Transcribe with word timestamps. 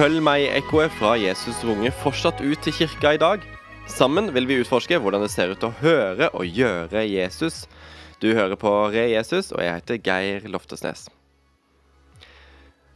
Følg 0.00 0.22
meg 0.24 0.46
i 0.46 0.52
ekkoet 0.56 0.94
fra 0.96 1.10
Jesus 1.20 1.58
runge 1.68 1.90
fortsatt 2.00 2.38
ut 2.40 2.62
til 2.64 2.72
kirka 2.72 3.10
i 3.12 3.18
dag. 3.20 3.42
Sammen 3.84 4.30
vil 4.32 4.46
vi 4.48 4.56
utforske 4.62 4.96
hvordan 4.96 5.20
det 5.20 5.28
ser 5.28 5.52
ut 5.52 5.66
å 5.66 5.68
høre 5.82 6.30
og 6.32 6.48
gjøre 6.48 7.02
Jesus. 7.04 7.66
Du 8.16 8.30
hører 8.32 8.56
på 8.56 8.72
Re 8.94 9.04
Jesus, 9.10 9.50
og 9.52 9.60
jeg 9.60 9.76
heter 9.76 10.00
Geir 10.00 10.48
Loftesnes. 10.48 11.04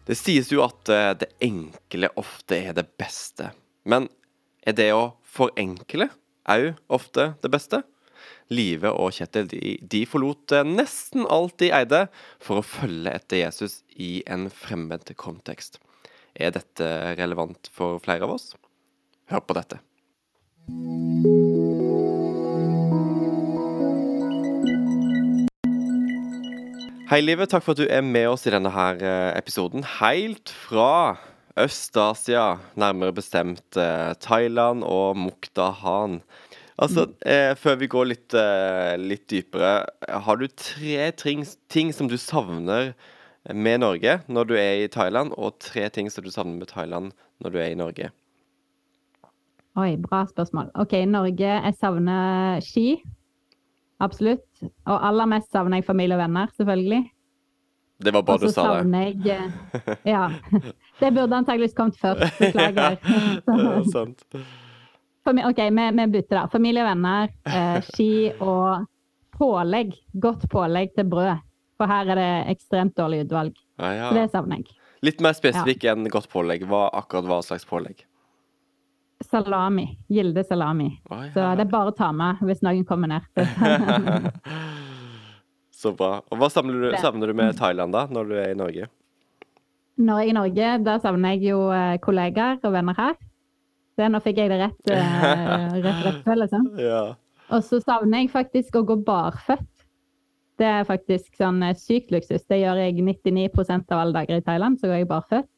Det 0.09 0.17
sies 0.17 0.49
jo 0.49 0.65
at 0.65 0.89
eh, 0.89 1.11
det 1.21 1.29
enkle 1.45 2.09
ofte 2.17 2.63
er 2.71 2.73
det 2.81 2.89
beste. 2.97 3.53
Men 3.85 4.09
er 4.65 4.81
det 4.81 4.95
å 4.97 5.11
forenkle 5.29 6.09
òg 6.49 6.71
ofte 6.89 7.35
det 7.45 7.53
beste? 7.53 7.85
Live 8.49 8.97
og 8.97 9.13
Kjetil 9.13 9.53
de, 9.53 9.77
de 9.85 10.07
forlot 10.09 10.57
eh, 10.57 10.65
nesten 10.65 11.29
alt 11.29 11.61
de 11.61 11.69
eide 11.69 12.07
for 12.41 12.65
å 12.65 12.69
følge 12.81 13.13
etter 13.13 13.45
Jesus 13.45 13.83
i 13.93 14.23
en 14.25 14.49
fremmed 14.49 15.13
kontekst. 15.21 15.83
Er 16.35 16.51
dette 16.51 16.87
relevant 17.15 17.69
for 17.71 18.01
flere 18.03 18.27
av 18.27 18.35
oss? 18.35 18.55
Hør 19.31 19.43
på 19.47 19.55
dette. 19.55 19.79
Hei, 27.11 27.21
Livet. 27.23 27.53
Takk 27.53 27.63
for 27.63 27.77
at 27.77 27.85
du 27.85 27.87
er 27.87 28.03
med 28.03 28.27
oss 28.33 28.49
i 28.49 28.53
denne 28.55 28.73
her 28.75 28.99
eh, 28.99 29.31
episoden. 29.39 29.87
Helt 30.01 30.51
fra 30.65 31.15
Øst-Asia, 31.61 32.57
nærmere 32.75 33.15
bestemt 33.15 33.79
eh, 33.79 34.11
Thailand 34.19 34.83
og 34.83 35.15
Mukdahan. 35.21 36.19
Altså, 36.75 37.07
eh, 37.23 37.55
før 37.55 37.79
vi 37.79 37.87
går 37.87 38.09
litt, 38.11 38.35
eh, 38.35 38.97
litt 38.99 39.29
dypere, 39.31 39.85
har 40.27 40.41
du 40.41 40.49
tre 40.49 41.13
ting, 41.15 41.47
ting, 41.71 41.95
som 41.95 42.11
du 42.11 42.17
savner 42.19 42.97
med 43.53 43.83
Norge 43.83 44.19
når 44.29 44.49
du 44.49 44.55
er 44.57 44.85
i 44.85 44.89
Thailand, 44.89 45.35
og 45.37 45.59
tre 45.61 45.89
ting 45.93 46.11
som 46.11 46.25
du 46.25 46.31
savner 46.33 46.57
med 46.59 46.71
Thailand 46.71 47.13
når 47.45 47.51
du 47.51 47.59
er 47.61 47.73
i 47.73 47.79
Norge? 47.79 48.11
Oi, 49.75 49.97
bra 49.99 50.23
spørsmål. 50.31 50.71
OK, 50.79 50.93
Norge. 51.11 51.51
Jeg 51.51 51.75
savner 51.81 52.61
ski. 52.63 53.03
Absolutt. 54.03 54.47
Og 54.87 54.95
aller 55.09 55.27
mest 55.27 55.51
savner 55.51 55.81
jeg 55.81 55.89
familie 55.89 56.15
og 56.15 56.23
venner, 56.23 56.53
selvfølgelig. 56.55 57.03
Det 58.05 58.13
var 58.15 58.23
bare 58.27 58.43
du 58.43 58.53
sa 58.53 58.83
det. 58.83 59.03
Jeg, 59.25 59.51
eh, 59.75 59.97
ja. 60.15 60.29
Det 61.01 61.11
burde 61.15 61.37
antakeligvis 61.37 61.75
kommet 61.75 61.99
først. 61.99 62.39
Beklager. 62.39 62.99
Sant. 63.95 64.25
OK, 65.25 65.59
vi, 65.59 65.89
vi 65.99 66.07
bytter 66.13 66.39
da. 66.39 66.47
Familie 66.53 66.85
og 66.85 66.91
venner, 66.93 67.35
eh, 67.49 67.79
ski 67.91 68.13
og 68.39 68.87
pålegg. 69.39 69.95
Godt 70.23 70.47
pålegg 70.53 70.95
til 70.95 71.11
brød. 71.11 71.43
For 71.81 71.91
her 71.91 72.15
er 72.15 72.21
det 72.21 72.33
ekstremt 72.55 72.97
dårlig 72.99 73.25
utvalg. 73.25 73.61
Ja, 73.83 73.93
ja. 73.93 74.09
Så 74.09 74.19
det 74.19 74.27
savner 74.33 74.63
jeg. 74.63 74.81
Litt 75.05 75.23
mer 75.25 75.37
spesifikk 75.37 75.85
enn 75.91 76.09
godt 76.13 76.31
pålegg. 76.33 76.65
Hva, 76.71 76.87
akkurat 76.97 77.29
hva 77.29 77.41
slags 77.45 77.67
pålegg? 77.69 78.07
salami. 79.25 79.99
Gilde 80.09 80.45
salami. 80.45 81.01
Oh. 81.11 81.25
Så 81.33 81.45
det 81.57 81.65
er 81.65 81.71
bare 81.71 81.93
å 81.93 81.97
ta 81.97 82.11
med 82.13 82.43
hvis 82.45 82.63
noen 82.65 82.85
kommer 82.89 83.11
ned. 83.11 83.25
Så 85.85 85.93
bra. 85.97 86.19
Og 86.31 86.41
Hva 86.41 86.51
savner 86.53 86.81
du, 86.81 86.89
savner 87.01 87.31
du, 87.31 87.37
med 87.37 87.57
Thailand 87.59 87.95
da, 87.95 88.07
når 88.11 88.31
du 88.31 88.37
er 88.41 88.53
i 88.53 88.59
Norge? 88.59 88.89
Når 90.01 90.21
jeg 90.21 90.31
er 90.31 90.33
i 90.33 90.39
Norge, 90.39 90.71
da 90.87 90.97
savner 91.03 91.37
jeg 91.37 91.53
jo 91.53 91.69
eh, 91.75 91.99
kollegaer 92.03 92.59
og 92.65 92.75
venner 92.75 92.97
her. 92.99 93.19
Det, 93.95 94.09
nå 94.11 94.19
fikk 94.25 94.41
jeg 94.43 94.51
det 94.51 94.59
rett, 94.59 94.81
rett, 94.91 95.77
rett, 95.85 96.25
rett 96.27 96.41
liksom. 96.41 96.67
Ja. 96.83 97.05
Og 97.55 97.63
så 97.63 97.79
savner 97.85 98.25
jeg 98.25 98.33
faktisk 98.33 98.81
å 98.81 98.83
gå 98.89 98.97
barføtt. 99.07 99.71
Det 100.61 100.67
er 100.69 100.87
faktisk 100.87 101.35
sånn 101.41 101.63
sykt 101.79 102.13
luksus. 102.15 102.45
Det 102.47 102.61
gjør 102.61 102.79
jeg 102.79 103.03
99% 103.03 103.91
av 103.91 104.05
alle 104.05 104.21
dager 104.21 104.39
i 104.39 104.45
Thailand. 104.47 104.79
Så 104.79 104.91
går 104.91 105.03
jeg 105.03 105.11
barføtt. 105.11 105.51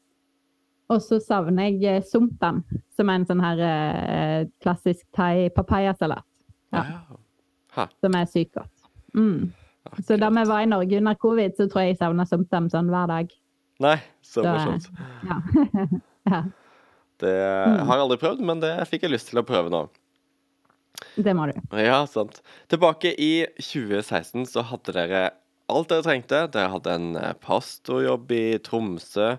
Og 0.93 1.03
så 1.03 1.19
savner 1.19 1.67
jeg 1.67 1.83
eh, 1.83 2.03
sumpan, 2.05 2.61
som 2.95 3.09
er 3.11 3.19
en 3.19 3.27
sånn 3.27 3.43
her 3.43 3.61
eh, 3.67 4.41
klassisk 4.63 5.03
thai 5.15 5.49
papayasalat. 5.55 6.23
Ja. 6.75 6.83
ja. 7.75 7.87
Som 7.99 8.15
er 8.15 8.29
sykt 8.31 8.55
godt. 8.55 8.87
Mm. 9.17 9.49
Så 10.03 10.17
da 10.19 10.29
vi 10.31 10.45
var 10.47 10.63
i 10.63 10.69
Norge 10.69 10.99
under 10.99 11.19
covid, 11.19 11.55
så 11.57 11.67
tror 11.67 11.83
jeg 11.83 11.95
jeg 11.95 11.99
savna 12.01 12.25
sumtam 12.27 12.71
sånn 12.71 12.91
hver 12.91 13.11
dag. 13.11 13.35
Nei, 13.83 13.97
så 14.25 14.43
morsomt. 14.47 14.87
Ja. 15.27 15.37
ja. 16.31 16.41
Det 17.21 17.35
mm. 17.35 17.83
har 17.87 17.93
jeg 17.93 18.05
aldri 18.05 18.19
prøvd, 18.21 18.43
men 18.47 18.63
det 18.63 18.73
fikk 18.89 19.07
jeg 19.07 19.15
lyst 19.15 19.31
til 19.31 19.41
å 19.41 19.45
prøve 19.47 19.71
nå. 19.73 19.85
Det 21.15 21.33
må 21.37 21.47
du. 21.49 21.57
Ja, 21.77 22.01
sant. 22.09 22.41
Tilbake 22.71 23.13
i 23.13 23.47
2016 23.59 24.47
så 24.49 24.65
hadde 24.71 24.95
dere 24.95 25.23
alt 25.71 25.91
dere 25.91 26.05
trengte. 26.05 26.45
Dere 26.53 26.71
hadde 26.73 26.95
en 26.99 27.09
eh, 27.19 27.33
pastorjobb 27.43 28.31
i 28.35 28.45
Tromsø. 28.63 29.35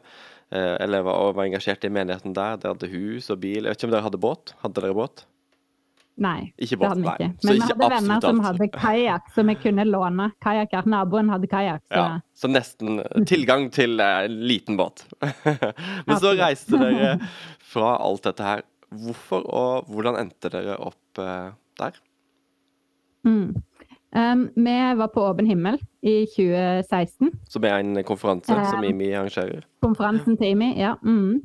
Eller 0.49 1.03
var, 1.05 1.35
var 1.37 1.45
engasjert 1.45 1.83
i 1.85 1.91
menigheten 1.93 2.33
der. 2.33 2.57
Dere 2.57 2.73
hadde 2.73 2.89
hus 2.89 3.27
og 3.29 3.43
bil. 3.43 3.67
Jeg 3.67 3.75
vet 3.75 3.83
ikke 3.83 3.91
om 3.91 3.93
dere 3.93 4.07
hadde 4.07 4.21
båt? 4.23 4.55
Hadde 4.63 4.81
dere 4.81 4.97
båt? 4.97 5.27
Nei, 6.19 6.49
ikke 6.59 6.81
båt, 6.81 6.97
det 6.99 7.05
hadde 7.05 7.05
vi 7.05 7.27
ikke. 7.29 7.47
Men 7.47 7.55
vi 7.55 7.67
hadde 7.69 7.89
venner 7.93 8.25
som 8.25 8.41
hadde 8.43 8.67
kajakk, 8.83 9.29
som 9.37 9.51
vi 9.53 9.55
kunne 9.63 9.85
låne 9.87 10.31
kajakker. 10.43 10.89
Naboen 10.91 11.31
hadde 11.31 11.51
kajakk. 11.51 11.85
Så. 11.87 12.01
Ja, 12.01 12.07
så 12.35 12.51
nesten 12.51 13.03
tilgang 13.31 13.69
til 13.75 14.03
uh, 14.03 14.25
liten 14.27 14.79
båt. 14.81 15.05
Men 16.09 16.19
så 16.19 16.35
reiste 16.39 16.81
dere 16.81 17.15
fra 17.73 17.95
alt 18.03 18.27
dette 18.27 18.49
her. 18.49 18.67
Hvorfor 18.89 19.45
og 19.53 19.91
hvordan 19.93 20.17
endte 20.23 20.51
dere 20.53 20.79
opp 20.81 21.21
uh, 21.21 21.53
der? 21.81 21.99
Mm. 23.27 23.59
Um, 24.17 24.49
vi 24.57 24.77
var 24.97 25.11
på 25.13 25.21
Åpen 25.29 25.47
himmel 25.47 25.77
i 26.01 26.23
2016. 26.33 27.35
Som 27.49 27.65
er 27.69 27.83
en 27.83 28.01
konferanse 28.09 28.55
um, 28.57 28.65
som 28.65 28.85
IMI 28.85 29.13
arrangerer? 29.13 29.67
Konferansen 29.85 30.39
til 30.41 30.55
IMI, 30.55 30.73
ja. 30.81 30.95
Mm. 31.03 31.43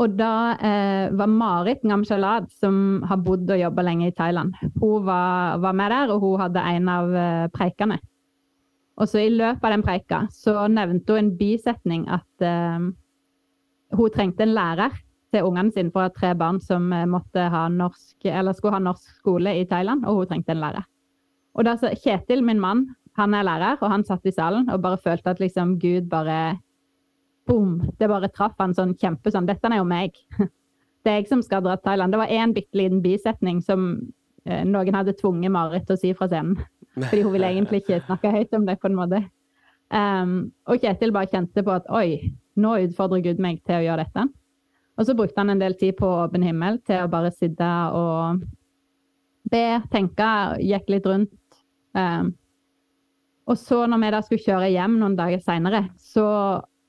Og 0.00 0.14
da 0.16 0.56
eh, 0.56 1.12
var 1.12 1.28
Marit 1.28 1.82
Ngamshalad, 1.84 2.48
som 2.60 3.02
har 3.08 3.20
bodd 3.20 3.50
og 3.52 3.60
jobba 3.60 3.84
lenge 3.84 4.08
i 4.08 4.14
Thailand, 4.16 4.54
hun 4.80 5.04
var, 5.04 5.58
var, 5.60 5.76
med 5.76 5.92
der, 5.92 6.12
og 6.14 6.24
hun 6.24 6.40
hadde 6.40 6.64
en 6.64 6.88
av 6.88 7.12
eh, 7.12 7.48
preikene. 7.52 7.98
Og 8.96 9.08
så 9.08 9.20
i 9.20 9.32
løpet 9.32 9.64
av 9.64 9.74
den 9.74 9.84
preika 9.84 10.22
så 10.32 10.66
nevnte 10.72 11.12
hun 11.12 11.26
en 11.26 11.34
bisetning 11.36 12.06
at 12.12 12.46
eh, 12.46 12.88
hun 13.92 14.14
trengte 14.14 14.46
en 14.46 14.56
lærer 14.56 14.96
til 15.32 15.48
ungene 15.48 15.72
sine 15.74 15.92
for 15.94 16.12
tre 16.14 16.32
barn 16.38 16.60
som 16.62 16.90
eh, 16.92 17.08
måtte 17.08 17.48
ha 17.52 17.66
norsk, 17.72 18.16
eller 18.28 18.56
skulle 18.56 18.76
ha 18.76 18.82
norsk 18.82 19.20
skole 19.20 19.54
i 19.60 19.66
Thailand, 19.68 20.06
og 20.06 20.22
hun 20.22 20.32
trengte 20.32 20.54
en 20.54 20.62
lærer. 20.62 20.88
Og 21.56 21.66
da 21.68 21.76
så 21.76 21.92
Kjetil, 21.96 22.44
min 22.44 22.60
mann, 22.60 22.86
han 23.18 23.34
er 23.36 23.44
lærer, 23.44 23.78
og 23.80 23.90
han 23.92 24.04
satt 24.08 24.26
i 24.28 24.32
salen 24.32 24.70
og 24.72 24.80
bare 24.84 25.00
følte 25.00 25.34
at 25.34 25.40
liksom 25.42 25.76
Gud 25.80 26.08
bare 26.12 26.58
Boom! 27.46 27.80
Det 27.98 28.06
bare 28.06 28.30
traff 28.30 28.54
han 28.62 28.74
sånn 28.76 28.94
kjempe 28.94 29.32
sånn 29.34 29.48
Dette 29.48 29.66
er 29.66 29.80
jo 29.80 29.86
meg. 29.88 30.14
Det 31.02 31.10
er 31.10 31.16
jeg 31.18 31.32
som 31.32 31.40
skal 31.42 31.64
dra 31.64 31.74
til 31.74 31.88
Thailand. 31.88 32.14
Det 32.14 32.20
var 32.20 32.30
én 32.30 32.52
bitte 32.54 32.78
liten 32.78 33.00
bisetning 33.02 33.58
som 33.66 33.88
eh, 34.46 34.62
noen 34.62 34.94
hadde 34.94 35.16
tvunget 35.18 35.50
Marit 35.50 35.88
til 35.88 35.96
å 35.96 36.00
si 36.00 36.12
fra 36.14 36.28
scenen. 36.30 36.60
Fordi 37.08 37.24
hun 37.24 37.34
ville 37.34 37.50
egentlig 37.50 37.82
ikke 37.82 38.04
snakke 38.04 38.30
høyt 38.30 38.54
om 38.54 38.68
det, 38.68 38.78
på 38.78 38.86
en 38.86 39.00
måte. 39.00 39.22
Um, 39.92 40.36
og 40.70 40.78
Kjetil 40.80 41.10
bare 41.12 41.28
kjente 41.32 41.64
på 41.66 41.74
at 41.74 41.90
oi, 41.92 42.30
nå 42.56 42.76
utfordrer 42.86 43.24
Gud 43.26 43.42
meg 43.42 43.58
til 43.66 43.80
å 43.80 43.84
gjøre 43.88 44.06
dette. 44.06 44.28
Og 44.98 45.06
så 45.08 45.14
brukte 45.16 45.40
han 45.40 45.54
en 45.54 45.62
del 45.62 45.74
tid 45.80 45.96
på 45.98 46.08
åpen 46.24 46.44
himmel 46.44 46.78
til 46.86 47.00
å 47.00 47.10
bare 47.10 47.30
sitte 47.32 47.68
og 47.96 48.42
be, 49.52 49.64
tenke, 49.92 50.26
gikk 50.60 50.90
litt 50.92 51.08
rundt 51.08 51.32
Um, 51.92 52.34
og 53.50 53.58
så 53.58 53.84
når 53.90 54.00
vi 54.00 54.10
da 54.14 54.20
skulle 54.24 54.44
kjøre 54.44 54.70
hjem 54.72 54.98
noen 55.00 55.16
dager 55.18 55.40
seinere, 55.44 55.86
så 56.00 56.26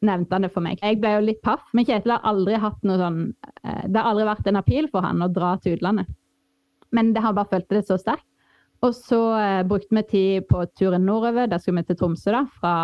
nevnte 0.04 0.36
han 0.36 0.46
det 0.46 0.52
for 0.54 0.66
meg. 0.66 0.82
Jeg 0.84 1.00
ble 1.02 1.16
jo 1.16 1.24
litt 1.30 1.42
paff, 1.46 1.64
men 1.74 1.88
Kjetil 1.88 2.16
har 2.16 2.28
aldri 2.28 2.60
hatt 2.60 2.84
noe 2.88 3.00
sånn 3.00 3.24
uh, 3.32 3.84
Det 3.88 3.98
har 3.98 4.12
aldri 4.12 4.28
vært 4.28 4.52
en 4.52 4.60
appeal 4.60 4.92
for 4.92 5.06
han 5.06 5.24
å 5.24 5.32
dra 5.32 5.56
til 5.64 5.78
utlandet. 5.78 6.12
Men 6.94 7.12
det 7.16 7.24
har 7.26 7.36
bare 7.36 7.50
følt 7.56 7.72
det 7.74 7.86
så 7.88 7.98
sterkt. 8.00 8.28
Og 8.84 8.92
så 8.96 9.20
uh, 9.34 9.64
brukte 9.68 9.96
vi 9.96 10.06
tid 10.12 10.48
på 10.50 10.66
turen 10.78 11.08
nordover. 11.08 11.50
Da 11.50 11.60
skulle 11.60 11.82
vi 11.82 11.92
til 11.92 12.00
Tromsø, 12.02 12.34
da, 12.36 12.44
fra 12.60 12.76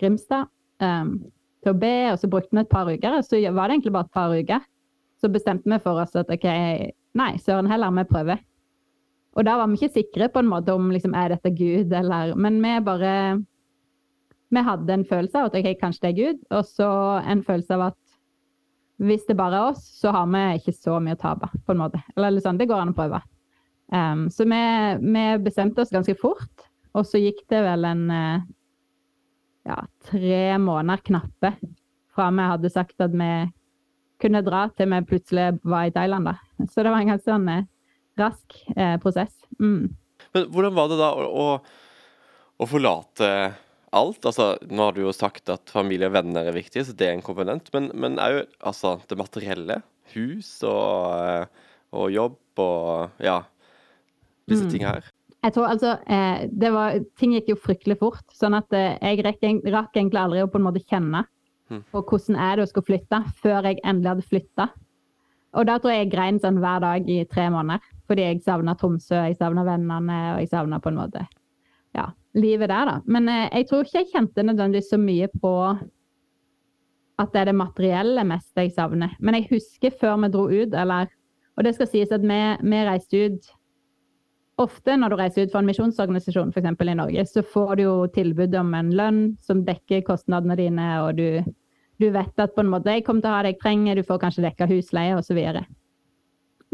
Grimstad. 0.00 0.48
Um, 0.82 1.18
til 1.64 1.74
å 1.74 1.80
be, 1.80 1.94
og 2.12 2.18
så 2.20 2.30
brukte 2.30 2.54
vi 2.54 2.62
et 2.62 2.72
par 2.72 2.90
uker. 2.90 3.18
Så 3.26 3.40
var 3.50 3.68
det 3.68 3.78
egentlig 3.78 3.94
bare 3.96 4.08
et 4.08 4.18
par 4.18 4.34
uker. 4.34 4.66
Så 5.20 5.30
bestemte 5.32 5.70
vi 5.70 5.80
for 5.82 6.02
oss 6.02 6.16
at 6.18 6.30
OK, 6.32 6.46
nei, 7.16 7.30
søren 7.42 7.70
heller, 7.70 7.94
vi 7.96 8.06
prøver. 8.10 8.42
Og 9.34 9.46
da 9.48 9.56
var 9.58 9.70
vi 9.70 9.80
ikke 9.80 9.96
sikre 9.96 10.30
på 10.30 10.44
en 10.44 10.50
måte 10.50 10.74
om 10.74 10.92
liksom, 10.94 11.14
er 11.18 11.34
dette 11.34 11.50
Gud, 11.56 11.92
eller 11.92 12.36
Men 12.38 12.60
vi 12.62 12.76
bare 12.86 13.14
Vi 14.54 14.62
hadde 14.62 14.92
en 14.92 15.04
følelse 15.08 15.40
av 15.40 15.48
at 15.48 15.56
ok, 15.58 15.72
kanskje 15.80 16.04
det 16.04 16.10
er 16.12 16.18
Gud, 16.20 16.42
og 16.54 16.66
så 16.68 16.88
en 17.26 17.42
følelse 17.42 17.74
av 17.74 17.88
at 17.90 18.00
hvis 19.02 19.24
det 19.26 19.34
bare 19.34 19.58
er 19.58 19.72
oss, 19.72 19.82
så 19.98 20.12
har 20.14 20.28
vi 20.30 20.42
ikke 20.60 20.74
så 20.76 21.00
mye 21.02 21.16
å 21.16 21.18
tape, 21.18 21.48
på 21.66 21.74
en 21.74 21.80
måte. 21.80 21.98
Eller 22.14 22.38
sånn, 22.44 22.60
det 22.60 22.68
går 22.70 22.84
an 22.84 22.92
å 22.92 22.94
prøve. 22.94 23.18
Um, 23.90 24.28
så 24.30 24.46
vi, 24.46 24.60
vi, 25.02 25.24
bestemte 25.42 25.82
oss 25.82 25.90
ganske 25.90 26.14
fort, 26.20 26.68
og 26.94 27.02
så 27.08 27.18
gikk 27.18 27.42
det 27.50 27.64
vel 27.66 27.84
en 27.88 28.04
eh, 28.14 28.44
ja, 29.64 29.78
tre 30.08 30.58
måneder 30.60 31.02
knappe 31.08 31.54
fra 32.14 32.30
vi 32.30 32.48
hadde 32.52 32.70
sagt 32.72 33.00
at 33.02 33.14
vi 33.14 33.30
kunne 34.22 34.44
dra, 34.46 34.68
til 34.76 34.90
vi 34.92 35.00
plutselig 35.08 35.58
var 35.66 35.88
i 35.88 35.94
Thailand. 35.94 36.30
da. 36.30 36.66
Så 36.70 36.84
det 36.84 36.92
var 36.92 37.02
en 37.02 37.12
ganske 37.12 37.28
sånn 37.28 37.48
eh, 37.50 37.66
rask 38.20 38.58
eh, 38.76 38.96
prosess. 39.02 39.34
Mm. 39.58 39.90
Men 40.36 40.46
hvordan 40.54 40.76
var 40.76 40.90
det 40.90 41.00
da 41.00 41.10
å, 41.18 41.26
å, 41.26 41.48
å, 42.56 42.68
forlate 42.70 43.30
alt. 43.94 44.26
Altså, 44.26 44.54
nå 44.70 44.88
har 44.88 44.94
du 44.94 45.02
jo 45.04 45.14
sagt 45.14 45.50
at 45.52 45.70
familie 45.72 46.08
og 46.10 46.16
venner 46.16 46.48
er 46.50 46.56
viktig, 46.56 46.86
så 46.86 46.94
det 46.96 47.08
er 47.08 47.18
en 47.18 47.26
komponent. 47.26 47.70
Men, 47.74 47.90
men 47.94 48.18
òg 48.22 48.44
altså, 48.66 48.96
det 49.10 49.18
materielle. 49.20 49.80
Hus 50.14 50.56
og, 50.68 51.14
eh, 51.24 51.68
og 51.96 52.10
jobb 52.12 52.62
og 52.62 53.22
ja, 53.24 53.40
disse 54.50 54.66
Mm. 54.66 54.70
tingene 54.70 54.96
her. 54.98 55.13
Jeg 55.44 55.52
tror 55.52 55.68
altså 55.68 55.98
eh, 56.08 56.46
det 56.48 56.70
var, 56.72 56.98
Ting 57.20 57.34
gikk 57.36 57.50
jo 57.52 57.60
fryktelig 57.60 57.98
fort, 58.00 58.24
sånn 58.32 58.56
at 58.56 58.72
eh, 58.72 58.96
jeg 59.02 59.24
rakk, 59.26 59.42
rakk 59.68 59.96
egentlig 59.98 60.22
aldri 60.22 60.44
å 60.44 60.50
på 60.50 60.60
en 60.60 60.68
måte 60.70 60.84
kjenne 60.88 61.26
Mhm. 61.70 61.84
på 61.92 62.02
hvordan 62.04 62.36
er 62.36 62.56
det 62.56 62.64
å 62.64 62.68
skulle 62.68 62.88
flytte, 62.90 63.20
før 63.40 63.68
jeg 63.68 63.80
endelig 63.84 64.10
hadde 64.12 64.28
flytta. 64.28 64.66
Og 65.54 65.66
da 65.66 65.78
tror 65.78 65.94
jeg 65.94 66.02
jeg 66.04 66.12
grein 66.12 66.38
sånn 66.42 66.58
hver 66.58 66.80
dag 66.82 67.08
i 67.08 67.24
tre 67.24 67.48
måneder. 67.48 67.80
Fordi 68.08 68.26
jeg 68.26 68.42
savna 68.44 68.74
Tromsø, 68.76 69.16
jeg 69.28 69.38
savna 69.38 69.64
vennene, 69.64 70.18
og 70.34 70.42
jeg 70.42 70.50
savna 70.50 70.80
på 70.82 70.90
en 70.90 70.98
måte 70.98 71.26
ja, 71.94 72.08
livet 72.34 72.68
der, 72.68 72.90
da. 72.90 73.00
Men 73.06 73.28
eh, 73.28 73.48
jeg 73.52 73.68
tror 73.70 73.84
ikke 73.84 74.02
jeg 74.02 74.12
kjente 74.12 74.44
nødvendigvis 74.44 74.90
så 74.90 74.98
mye 75.00 75.28
på 75.40 75.54
at 77.22 77.32
det 77.32 77.40
er 77.40 77.44
det 77.52 77.54
materielle 77.54 78.24
mest 78.26 78.58
jeg 78.58 78.74
savner. 78.74 79.14
Men 79.20 79.38
jeg 79.38 79.48
husker 79.52 79.94
før 80.00 80.18
vi 80.24 80.32
dro 80.34 80.48
ut, 80.50 80.74
eller 80.74 81.08
Og 81.56 81.62
det 81.62 81.76
skal 81.76 81.86
sies 81.86 82.10
at 82.10 82.20
vi, 82.20 82.38
vi 82.66 82.78
reiste 82.82 83.14
ut 83.14 83.44
Ofte 84.62 84.94
når 84.94 85.10
du 85.10 85.18
reiser 85.18 85.46
ut 85.46 85.52
for 85.52 85.64
en 85.64 85.68
misjonsorganisasjon, 85.68 86.52
f.eks. 86.54 86.82
i 86.86 86.94
Norge, 86.94 87.24
så 87.26 87.42
får 87.42 87.76
du 87.76 87.82
jo 87.82 87.94
tilbud 88.14 88.54
om 88.60 88.70
en 88.78 88.92
lønn 88.94 89.22
som 89.42 89.64
dekker 89.66 90.04
kostnadene 90.06 90.56
dine, 90.60 90.90
og 91.02 91.18
du, 91.18 91.42
du 91.98 92.06
vet 92.14 92.42
at 92.42 92.54
på 92.54 92.62
en 92.62 92.70
måte 92.70 92.94
jeg 92.94 93.02
kommer 93.06 93.24
til 93.24 93.32
å 93.32 93.34
ha 93.34 93.42
det 93.42 93.56
jeg 93.56 93.62
trenger, 93.64 93.98
du 93.98 94.06
får 94.06 94.22
kanskje 94.22 94.46
dekka 94.46 94.70
husleie 94.70 95.18
osv. 95.18 95.40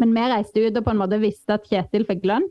Men 0.01 0.13
vi 0.17 0.29
reiste 0.33 0.67
ut 0.67 0.77
og 0.77 0.85
på 0.85 0.93
en 0.93 1.01
måte 1.01 1.23
visste 1.25 1.57
at 1.57 1.67
Kjetil 1.73 2.05
fikk 2.09 2.29
lønn, 2.29 2.47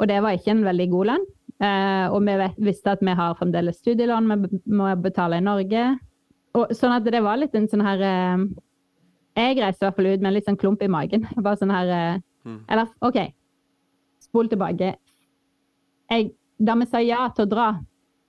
og 0.00 0.08
det 0.10 0.22
var 0.24 0.36
ikke 0.36 0.56
en 0.56 0.66
veldig 0.66 0.90
god 0.96 1.12
lønn. 1.12 1.30
Eh, 1.62 2.06
og 2.10 2.24
vi 2.24 2.40
vet, 2.40 2.56
visste 2.66 2.96
at 2.96 3.04
vi 3.04 3.12
har 3.14 3.36
fremdeles 3.38 3.76
studielån 3.78 4.32
vi 4.32 4.58
må 4.74 4.88
betale 4.98 5.38
i 5.38 5.44
Norge. 5.44 5.86
Og, 6.56 6.72
sånn 6.74 6.96
at 6.96 7.04
det 7.06 7.20
var 7.22 7.38
litt 7.38 7.54
en 7.54 7.68
sånn 7.70 7.82
her 7.84 8.02
eh, 8.02 8.42
Jeg 9.38 9.58
reiste 9.58 9.82
i 9.82 9.86
hvert 9.86 9.96
fall 9.98 10.08
ut 10.08 10.20
med 10.22 10.28
en 10.30 10.34
litt 10.36 10.48
sånn 10.48 10.58
klump 10.58 10.82
i 10.82 10.90
magen. 10.90 11.28
Bare 11.36 11.60
sånn 11.60 11.74
her 11.74 11.92
eh, 11.94 12.22
Mm. 12.44 12.60
Eller 12.68 12.88
OK, 13.00 13.16
spol 14.34 14.50
tilbake. 14.50 14.94
Jeg, 16.10 16.32
da 16.58 16.74
vi 16.82 16.90
sa 16.90 17.00
ja 17.02 17.28
til 17.30 17.46
å 17.46 17.52
dra, 17.54 17.70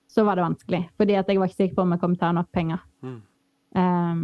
så 0.06 0.24
var 0.24 0.38
det 0.38 0.46
vanskelig. 0.46 0.82
Fordi 0.96 1.18
at 1.18 1.28
jeg 1.28 1.42
var 1.42 1.50
ikke 1.50 1.64
sikker 1.64 1.78
på 1.78 1.86
om 1.86 1.94
jeg 1.96 2.02
kom 2.04 2.14
til 2.16 2.28
å 2.28 2.30
ha 2.30 2.36
nok 2.38 2.52
penger. 2.54 2.84
Mm. 3.02 3.22
Um, 3.76 4.20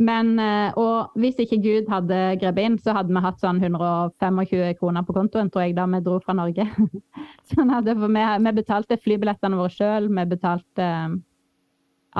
men, 0.00 0.30
eh, 0.40 0.76
og 0.80 1.16
hvis 1.20 1.42
ikke 1.42 1.58
Gud 1.60 1.88
hadde 1.92 2.18
grepet 2.40 2.64
inn, 2.64 2.76
så 2.80 2.94
hadde 2.96 3.12
vi 3.12 3.20
hatt 3.20 3.42
sånn 3.42 3.58
125 3.60 4.78
kroner 4.78 5.04
på 5.04 5.16
kontoen, 5.16 5.50
tror 5.52 5.66
jeg, 5.66 5.74
da 5.76 5.84
vi 5.92 6.00
dro 6.06 6.16
fra 6.24 6.36
Norge. 6.38 6.64
sånn 7.52 7.72
at 7.76 7.90
vi, 7.90 8.08
vi 8.46 8.52
betalte 8.56 8.96
flybillettene 9.00 9.58
våre 9.58 9.74
sjøl, 9.74 10.08
vi 10.08 10.24
betalte 10.30 10.86
eh, 10.86 11.18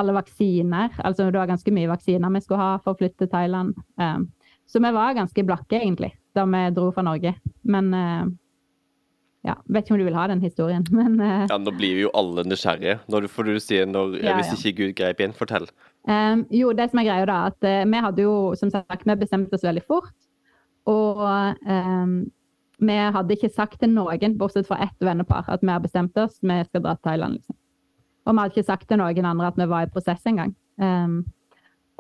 alle 0.00 0.16
vaksiner. 0.18 0.92
Altså 1.00 1.30
det 1.30 1.40
var 1.40 1.48
ganske 1.48 1.72
mye 1.74 1.88
vaksiner 1.90 2.36
vi 2.36 2.44
skulle 2.44 2.60
ha 2.60 2.74
for 2.84 2.92
å 2.92 3.00
flytte 3.00 3.24
til 3.24 3.32
Thailand. 3.32 3.72
Um, 3.96 4.28
så 4.68 4.82
vi 4.84 4.92
var 4.94 5.16
ganske 5.16 5.46
blakke, 5.48 5.80
egentlig, 5.80 6.12
da 6.36 6.46
vi 6.48 6.62
dro 6.76 6.90
fra 6.94 7.04
Norge. 7.06 7.34
Men 7.62 7.92
eh, 7.96 8.30
ja, 9.48 9.54
vet 9.72 9.86
ikke 9.86 9.94
om 9.94 10.00
du 10.02 10.04
vil 10.04 10.18
ha 10.18 10.26
den 10.28 10.42
historien, 10.44 10.84
men 10.98 11.20
eh, 11.20 11.46
Ja, 11.48 11.58
nå 11.60 11.72
blir 11.76 11.96
vi 11.96 12.04
jo 12.04 12.12
alle 12.16 12.44
nysgjerrige. 12.48 12.98
Når 13.12 13.24
du, 13.26 13.30
får 13.32 13.48
du 13.48 13.60
si 13.62 13.78
når, 13.88 14.18
Ja, 14.24 14.36
hvis 14.38 14.52
ikke 14.58 14.76
Gud 14.82 14.96
grep 14.98 15.22
inn, 15.24 15.36
fortell. 15.36 15.68
Um, 16.08 16.46
jo, 16.54 16.72
det 16.76 16.90
som 16.90 17.00
er 17.02 17.08
greia 17.08 17.28
da, 17.28 17.38
at 17.52 17.64
uh, 17.64 17.84
vi 17.88 18.02
hadde 18.06 18.26
jo 18.26 18.34
som 18.56 18.72
sagt, 18.72 19.06
vi 19.06 19.16
bestemte 19.20 19.56
oss 19.56 19.64
veldig 19.66 19.84
fort. 19.88 20.12
Og 20.88 21.20
um, 21.20 22.20
vi 22.80 23.00
hadde 23.16 23.36
ikke 23.36 23.52
sagt 23.52 23.80
til 23.80 23.92
noen, 23.92 24.38
bortsett 24.40 24.68
fra 24.68 24.80
ett 24.84 25.04
vennepar, 25.04 25.48
at 25.52 25.64
vi 25.64 25.72
har 25.72 25.82
bestemt 25.84 26.16
oss, 26.20 26.38
vi 26.40 26.56
skal 26.64 26.84
dra 26.84 26.94
til 26.96 27.10
Thailand. 27.10 27.40
liksom. 27.40 27.56
Og 28.24 28.32
vi 28.32 28.40
hadde 28.40 28.56
ikke 28.56 28.70
sagt 28.70 28.88
til 28.88 29.00
noen 29.00 29.28
andre 29.28 29.52
at 29.52 29.60
vi 29.60 29.68
var 29.68 29.84
i 29.84 29.92
prosess 29.92 30.24
engang. 30.28 30.54
Um, 30.80 31.20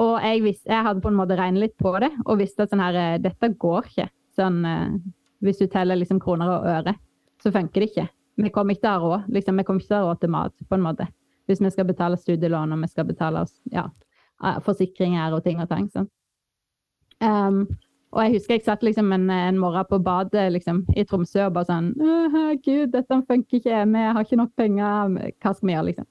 og 0.00 0.14
jeg, 0.24 0.40
visste, 0.44 0.70
jeg 0.72 0.84
hadde 0.86 1.02
på 1.04 1.10
en 1.12 1.18
måte 1.18 1.36
regnet 1.36 1.66
litt 1.66 1.76
på 1.80 1.92
det, 2.00 2.08
og 2.24 2.40
visste 2.40 2.64
at 2.64 2.72
sånn 2.72 2.80
her, 2.80 3.20
dette 3.20 3.52
går 3.60 3.90
ikke. 3.90 4.08
Sånn, 4.40 4.60
eh, 4.64 4.98
hvis 5.44 5.60
du 5.60 5.68
teller 5.68 6.00
liksom 6.00 6.20
kroner 6.22 6.56
og 6.56 6.68
øre, 6.68 6.96
så 7.40 7.52
funker 7.52 7.84
det 7.84 7.92
ikke. 7.92 8.08
Vi 8.40 8.52
kommer 8.54 8.76
ikke 8.76 8.86
til 8.86 8.90
å 8.90 8.96
ha 8.96 9.00
råd. 9.04 9.32
Liksom, 9.36 9.60
vi 9.60 9.68
kommer 9.68 9.84
ikke 9.84 9.92
til 9.92 9.98
å 9.98 10.02
ha 10.02 10.10
råd 10.10 10.22
til 10.22 10.32
mat, 10.36 10.54
på 10.68 10.78
en 10.78 10.86
måte 10.88 11.08
hvis 11.50 11.60
vi 11.64 11.70
skal 11.74 11.88
betale 11.88 12.18
studielån 12.20 12.76
og 12.76 12.84
vi 12.84 12.88
skal 12.92 13.06
betale 13.08 13.44
oss 13.44 13.56
ja, 13.74 13.88
eh, 14.44 14.58
forsikringer 14.62 15.34
og 15.34 15.42
ting 15.42 15.58
og 15.62 15.70
tang. 15.70 15.88
Sånn. 15.90 16.06
Um, 17.20 17.64
og 18.10 18.24
jeg 18.24 18.38
husker 18.38 18.56
jeg 18.56 18.64
satt 18.66 18.84
liksom 18.86 19.12
en, 19.14 19.28
en 19.30 19.58
morgen 19.60 19.86
på 19.90 20.00
badet 20.02 20.48
liksom, 20.54 20.82
i 20.98 21.04
Tromsø 21.06 21.44
og 21.46 21.58
bare 21.58 21.68
sånn 21.68 21.90
Gud, 22.64 22.90
dette 22.94 23.18
funker 23.28 23.60
ikke, 23.60 23.82
vi 23.92 24.06
har 24.06 24.24
ikke 24.24 24.38
nok 24.40 24.54
penger, 24.58 25.12
hva 25.38 25.52
skal 25.54 25.68
vi 25.68 25.76
gjøre, 25.76 25.88
liksom? 25.90 26.08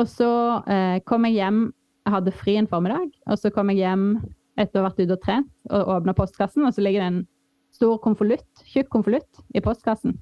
Og 0.00 0.08
så 0.08 0.32
eh, 0.72 0.98
kom 1.08 1.24
jeg 1.28 1.38
hjem, 1.38 1.62
jeg 2.04 2.14
hadde 2.16 2.34
fri 2.36 2.56
en 2.60 2.68
formiddag, 2.68 3.08
og 3.28 3.40
så 3.40 3.52
kom 3.54 3.72
jeg 3.72 3.80
hjem 3.80 4.06
etter 4.60 4.80
å 4.80 4.82
ha 4.82 4.90
vært 4.90 5.00
ute 5.00 5.16
og 5.16 5.24
trent 5.24 5.48
og 5.72 5.94
åpna 5.96 6.16
postkassen, 6.16 6.66
og 6.68 6.76
så 6.76 6.84
ligger 6.84 7.04
det 7.04 7.10
en 7.10 7.22
stor 7.72 7.96
konvolutt, 8.04 8.64
tjukk 8.68 8.90
konvolutt, 8.92 9.42
i 9.56 9.62
postkassen. 9.64 10.18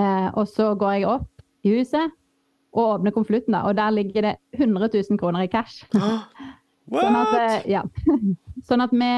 Eh, 0.00 0.28
og 0.34 0.48
så 0.48 0.72
går 0.78 0.96
jeg 0.96 1.10
opp 1.10 1.44
i 1.66 1.74
huset 1.76 2.16
og 2.70 2.96
åpner 2.96 3.14
konvolutten, 3.14 3.56
og 3.58 3.74
der 3.76 3.92
ligger 3.94 4.28
det 4.28 4.34
100 4.56 4.88
000 4.94 5.18
kroner 5.20 5.46
i 5.46 5.50
cash. 5.52 5.84
Sånn 6.90 7.14
at, 7.14 7.34
eh, 7.38 7.66
ja. 7.70 7.84
sånn 8.66 8.82
at 8.82 8.90
vi 8.90 9.08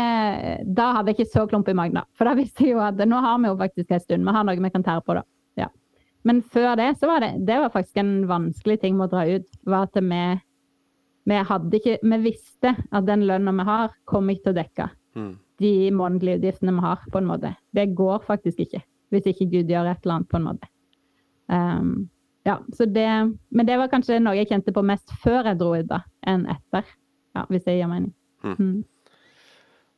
Da 0.76 0.90
hadde 0.98 1.08
jeg 1.08 1.22
ikke 1.22 1.32
så 1.32 1.46
klump 1.48 1.70
i 1.72 1.76
magen, 1.76 1.96
da. 1.96 2.02
For 2.18 2.28
da 2.28 2.34
visste 2.36 2.66
jeg 2.66 2.74
jo 2.74 2.82
at 2.84 3.00
nå 3.08 3.20
har 3.24 3.38
vi 3.40 3.48
jo 3.48 3.54
faktisk 3.56 3.94
en 3.94 4.02
stund. 4.02 4.26
Vi 4.28 4.34
har 4.36 4.44
noe 4.44 4.60
vi 4.60 4.70
kan 4.74 4.84
tære 4.84 5.04
på, 5.06 5.16
da. 5.16 5.22
Ja. 5.56 5.70
Men 6.28 6.42
før 6.52 6.74
det, 6.76 6.90
så 7.00 7.08
var 7.08 7.24
det 7.24 7.30
Det 7.48 7.56
var 7.62 7.72
faktisk 7.72 8.02
en 8.02 8.12
vanskelig 8.28 8.76
ting 8.82 8.98
med 8.98 9.08
å 9.08 9.14
dra 9.14 9.24
ut. 9.38 9.48
Var 9.64 9.88
at 9.88 9.96
vi 10.02 10.24
vi 11.32 11.78
ikke 11.78 11.96
Vi 12.02 12.20
visste 12.26 12.74
at 12.76 13.08
den 13.08 13.24
lønna 13.30 13.56
vi 13.56 13.66
har, 13.70 13.96
kom 14.04 14.28
ikke 14.28 14.50
til 14.50 14.52
å 14.52 14.60
dekke 14.60 14.90
Mm. 15.12 15.32
De 15.62 15.90
månedlige 15.94 16.40
utgiftene 16.40 16.74
vi 16.76 16.84
har, 16.84 17.04
på 17.12 17.20
en 17.20 17.28
måte. 17.28 17.54
Det 17.74 17.90
går 17.98 18.24
faktisk 18.26 18.64
ikke. 18.66 18.82
Hvis 19.12 19.28
ikke 19.28 19.50
Gud 19.52 19.70
gjør 19.70 19.90
et 19.90 20.04
eller 20.04 20.18
annet, 20.18 20.30
på 20.30 20.40
en 20.40 20.46
måte. 20.48 20.70
Um, 21.52 21.92
ja, 22.46 22.56
så 22.74 22.86
det 22.88 23.08
Men 23.50 23.66
det 23.66 23.76
var 23.78 23.90
kanskje 23.92 24.20
noe 24.22 24.38
jeg 24.38 24.48
kjente 24.50 24.72
på 24.74 24.82
mest 24.86 25.12
før 25.22 25.50
jeg 25.50 25.60
dro 25.60 25.74
ut, 25.76 25.88
da, 25.90 26.02
enn 26.26 26.46
etter. 26.50 26.86
Ja, 27.36 27.46
hvis 27.48 27.64
det 27.66 27.76
gir 27.78 27.90
mening. 27.90 28.12
Mm. 28.44 28.56
Mm. 28.58 28.80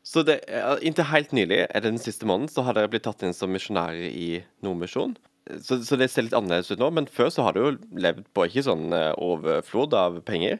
Så 0.04 0.22
det, 0.22 0.42
inntil 0.84 1.08
helt 1.08 1.32
nylig, 1.32 1.62
er 1.64 1.80
det 1.80 1.94
den 1.94 2.02
siste 2.02 2.28
måneden, 2.28 2.50
så 2.52 2.62
har 2.66 2.76
dere 2.76 2.90
blitt 2.92 3.06
tatt 3.06 3.24
inn 3.24 3.32
som 3.32 3.52
misjonærer 3.54 4.10
i 4.10 4.42
Nordmisjon. 4.62 5.14
Så, 5.60 5.76
så 5.84 5.96
det 6.00 6.06
ser 6.08 6.24
litt 6.24 6.32
annerledes 6.32 6.70
ut 6.72 6.80
nå, 6.80 6.86
men 6.96 7.04
før 7.12 7.28
så 7.28 7.42
har 7.44 7.52
du 7.52 7.58
jo 7.60 7.72
levd 8.00 8.22
på 8.32 8.46
ikke 8.48 8.62
sånn 8.64 8.86
eh, 8.96 9.10
overflod 9.20 9.92
av 9.92 10.14
penger. 10.24 10.54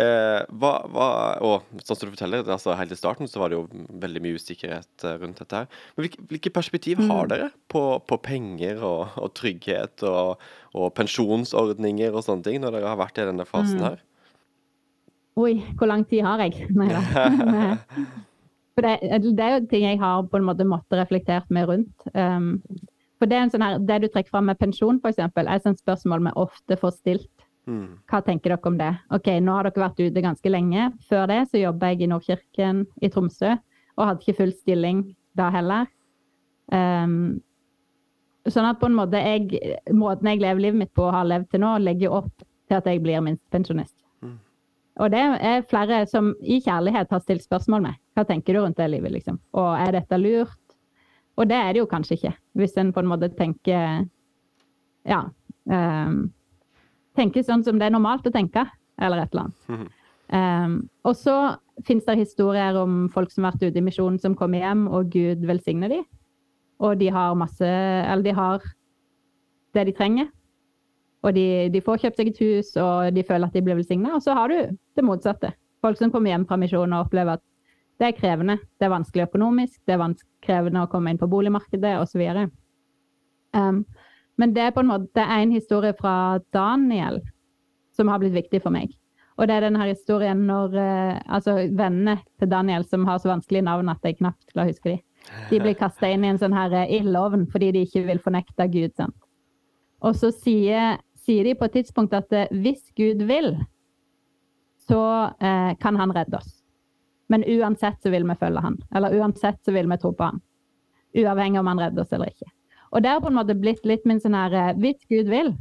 Eh, 0.00 0.38
hva, 0.62 0.70
hva, 0.88 1.08
og 1.44 1.66
sånn 1.84 1.98
som 1.98 2.08
du 2.08 2.14
forteller, 2.14 2.46
altså 2.48 2.72
helt 2.78 2.94
i 2.94 2.96
starten 2.96 3.28
så 3.28 3.42
var 3.42 3.52
det 3.52 3.58
jo 3.58 3.66
veldig 4.00 4.22
mye 4.24 4.38
usikkerhet 4.40 5.04
eh, 5.04 5.18
rundt 5.20 5.42
dette 5.42 5.60
her. 5.60 5.68
Men 5.92 6.06
hvilke, 6.06 6.24
hvilke 6.32 6.54
perspektiv 6.56 7.02
har 7.04 7.26
Mm. 7.28 7.32
dere 7.34 7.50
på, 7.68 7.82
på 8.08 8.16
penger 8.24 8.80
og, 8.80 9.12
og 9.20 9.34
trygghet 9.36 10.06
og, 10.08 10.40
og 10.72 10.88
pensjonsordninger 10.96 12.16
og 12.16 12.24
sånne 12.24 12.46
ting, 12.48 12.62
når 12.64 12.78
dere 12.78 12.94
har 12.94 13.02
vært 13.02 13.20
i 13.20 13.28
denne 13.28 13.44
fasen 13.44 13.76
Mm. 13.82 13.88
her? 13.90 14.00
Oi, 15.36 15.52
hvor 15.78 15.86
lang 15.92 16.02
tid 16.08 16.24
har 16.24 16.40
jeg? 16.46 16.64
Nei 16.80 16.88
da. 16.96 17.76
For 18.74 18.86
det, 18.86 19.20
det 19.36 19.44
er 19.44 19.54
jo 19.58 19.66
ting 19.68 19.84
jeg 19.84 19.98
har 20.00 20.24
på 20.30 20.38
en 20.40 20.46
måte 20.48 20.64
måttet 20.64 20.96
reflektert 20.96 21.48
meg 21.52 21.68
rundt. 21.68 22.08
Um, 22.14 22.54
for 23.20 23.28
det, 23.28 23.36
er 23.36 23.44
en 23.44 23.52
sånn 23.52 23.64
her, 23.64 23.78
det 23.84 24.00
du 24.00 24.08
trekker 24.08 24.32
fram 24.32 24.48
med 24.48 24.58
pensjon, 24.60 24.98
f.eks., 25.04 25.20
er 25.20 25.52
et 25.52 25.66
sånt 25.66 25.80
spørsmål 25.82 26.24
vi 26.24 26.34
ofte 26.40 26.78
får 26.80 26.94
stilt. 26.96 27.46
Mm. 27.68 28.00
Hva 28.08 28.22
tenker 28.24 28.54
dere 28.54 28.70
om 28.70 28.78
det? 28.80 28.90
Ok, 29.12 29.28
Nå 29.44 29.58
har 29.58 29.68
dere 29.68 29.84
vært 29.84 30.00
ute 30.00 30.24
ganske 30.24 30.52
lenge. 30.52 30.88
Før 31.10 31.28
det 31.28 31.42
så 31.50 31.60
jobba 31.60 31.92
jeg 31.92 32.06
i 32.06 32.10
Nordkirken 32.10 32.86
i 33.04 33.10
Tromsø 33.12 33.52
og 34.00 34.06
hadde 34.06 34.24
ikke 34.24 34.38
full 34.40 34.54
stilling 34.56 35.04
da 35.36 35.50
heller. 35.52 35.90
Um, 36.72 37.42
sånn 38.48 38.68
at 38.70 38.80
på 38.80 38.88
en 38.88 38.96
måte 38.96 39.20
jeg, 39.20 39.60
måten 39.92 40.30
jeg 40.30 40.40
lever 40.40 40.64
livet 40.64 40.80
mitt 40.86 40.94
på 40.96 41.04
og 41.08 41.16
har 41.18 41.28
levd 41.28 41.50
til 41.52 41.62
nå, 41.64 41.74
legger 41.84 42.16
opp 42.22 42.32
til 42.40 42.78
at 42.78 42.88
jeg 42.88 43.02
blir 43.04 43.20
minstepensjonist. 43.26 43.96
Mm. 44.24 44.38
Og 45.04 45.12
det 45.12 45.22
er 45.50 45.68
flere 45.68 46.00
som 46.08 46.32
i 46.40 46.60
kjærlighet 46.64 47.12
har 47.12 47.22
stilt 47.24 47.44
spørsmål 47.44 47.84
med. 47.90 48.00
Hva 48.16 48.24
tenker 48.28 48.56
du 48.56 48.62
rundt 48.62 48.80
det 48.80 48.88
livet, 48.94 49.12
liksom? 49.18 49.40
Og 49.58 49.70
er 49.76 49.98
dette 50.00 50.18
lurt? 50.20 50.56
Og 51.40 51.48
det 51.48 51.56
er 51.56 51.72
det 51.72 51.80
jo 51.80 51.88
kanskje 51.88 52.18
ikke, 52.18 52.34
hvis 52.60 52.76
en 52.80 52.92
på 52.92 53.02
en 53.02 53.10
måte 53.10 53.30
tenker 53.36 54.04
Ja. 55.08 55.24
Um, 55.64 56.30
tenker 57.16 57.44
sånn 57.44 57.64
som 57.64 57.78
det 57.80 57.88
er 57.88 57.94
normalt 57.94 58.26
å 58.28 58.32
tenke, 58.34 58.66
eller 59.00 59.22
et 59.22 59.32
eller 59.32 59.48
annet. 59.48 59.90
Um, 60.30 60.74
og 61.04 61.16
så 61.18 61.36
finnes 61.86 62.06
det 62.06 62.18
historier 62.20 62.76
om 62.78 63.08
folk 63.12 63.32
som 63.32 63.44
har 63.44 63.54
vært 63.54 63.70
ute 63.70 63.80
i 63.80 63.84
misjonen, 63.84 64.18
som 64.20 64.36
kommer 64.38 64.62
hjem, 64.62 64.84
og 64.88 65.10
Gud 65.12 65.46
velsigner 65.48 65.90
dem. 65.90 66.04
Og 66.80 67.00
de 67.00 67.10
har 67.12 67.36
masse 67.36 67.66
Eller 67.66 68.22
de 68.24 68.36
har 68.36 68.62
det 69.74 69.86
de 69.86 69.96
trenger. 69.96 70.30
Og 71.22 71.34
de, 71.36 71.68
de 71.72 71.82
får 71.84 72.00
kjøpt 72.04 72.20
seg 72.20 72.30
et 72.30 72.40
hus, 72.40 72.70
og 72.80 73.12
de 73.14 73.24
føler 73.26 73.46
at 73.46 73.56
de 73.56 73.62
blir 73.64 73.76
velsigna. 73.76 74.14
Og 74.16 74.22
så 74.24 74.36
har 74.36 74.48
du 74.48 74.76
det 74.96 75.04
motsatte. 75.04 75.52
Folk 75.84 75.98
som 76.00 76.12
kommer 76.12 76.32
hjem 76.32 76.46
fra 76.48 76.56
misjonen 76.60 76.96
og 76.96 77.08
opplever 77.08 77.36
at 77.36 77.44
det 78.00 78.08
er 78.08 78.16
krevende. 78.16 78.56
Det 78.80 78.86
er 78.86 78.94
vanskelig 78.94 79.26
økonomisk, 79.28 79.76
det 79.86 79.96
er 79.96 80.14
krevende 80.44 80.84
å 80.84 80.88
komme 80.90 81.12
inn 81.12 81.20
på 81.20 81.28
boligmarkedet 81.30 81.98
osv. 82.00 82.22
Um, 83.52 83.82
men 84.40 84.54
det 84.56 84.64
er 84.64 84.72
på 84.72 84.80
en 84.80 84.88
måte 84.88 85.20
en 85.20 85.52
historie 85.52 85.92
fra 85.98 86.40
Daniel 86.54 87.20
som 87.96 88.08
har 88.08 88.22
blitt 88.22 88.38
viktig 88.38 88.62
for 88.64 88.72
meg. 88.72 88.94
Og 89.36 89.48
det 89.48 89.56
er 89.56 89.66
denne 89.66 89.86
historien 89.88 90.42
når 90.48 90.74
eh, 90.76 91.20
altså 91.32 91.54
vennene 91.64 92.18
til 92.40 92.50
Daniel 92.50 92.84
som 92.88 93.06
har 93.08 93.20
så 93.20 93.30
vanskelige 93.30 93.64
navn 93.64 93.88
at 93.88 94.04
jeg 94.04 94.18
knapt 94.18 94.52
klarer 94.52 94.68
å 94.68 94.72
huske 94.74 94.92
dem, 94.92 95.00
de 95.50 95.60
blir 95.62 95.76
kasta 95.78 96.10
inn 96.12 96.24
i 96.24 96.30
en 96.32 96.40
sånn 96.40 96.56
her 96.56 96.74
eh, 96.76 96.92
ildovn 97.00 97.46
fordi 97.52 97.70
de 97.76 97.84
ikke 97.86 98.04
vil 98.08 98.20
fornekte 98.20 98.68
Gud. 98.72 98.92
sant? 98.96 99.16
Og 100.04 100.16
så 100.16 100.32
sier, 100.32 101.00
sier 101.20 101.48
de 101.48 101.56
på 101.56 101.68
et 101.68 101.78
tidspunkt 101.80 102.16
at 102.16 102.32
eh, 102.36 102.52
hvis 102.52 102.84
Gud 102.96 103.24
vil, 103.28 103.54
så 104.88 105.02
eh, 105.40 105.72
kan 105.80 105.96
han 106.00 106.12
redde 106.16 106.40
oss. 106.40 106.59
Men 107.30 107.46
uansett 107.46 108.02
så 108.02 108.10
vil 108.10 108.26
vi 108.26 108.38
følge 108.40 108.62
han. 108.64 108.78
Eller 108.94 109.14
uansett 109.20 109.60
så 109.64 109.74
vil 109.74 109.88
vi 109.90 109.98
tro 110.02 110.10
på 110.16 110.26
han. 110.26 110.40
Uavhengig 111.14 111.60
om 111.60 111.68
han 111.70 111.80
redder 111.80 112.02
oss 112.02 112.12
eller 112.14 112.30
ikke. 112.32 112.48
Og 112.90 113.02
det 113.02 113.12
har 113.12 113.22
på 113.22 113.30
en 113.30 113.38
måte 113.38 113.54
blitt 113.58 113.84
litt 113.86 114.06
min 114.08 114.18
sånn 114.22 114.34
her 114.34 114.54
eh, 114.54 114.72
Hvis 114.82 115.04
Gud 115.10 115.30
vil, 115.30 115.52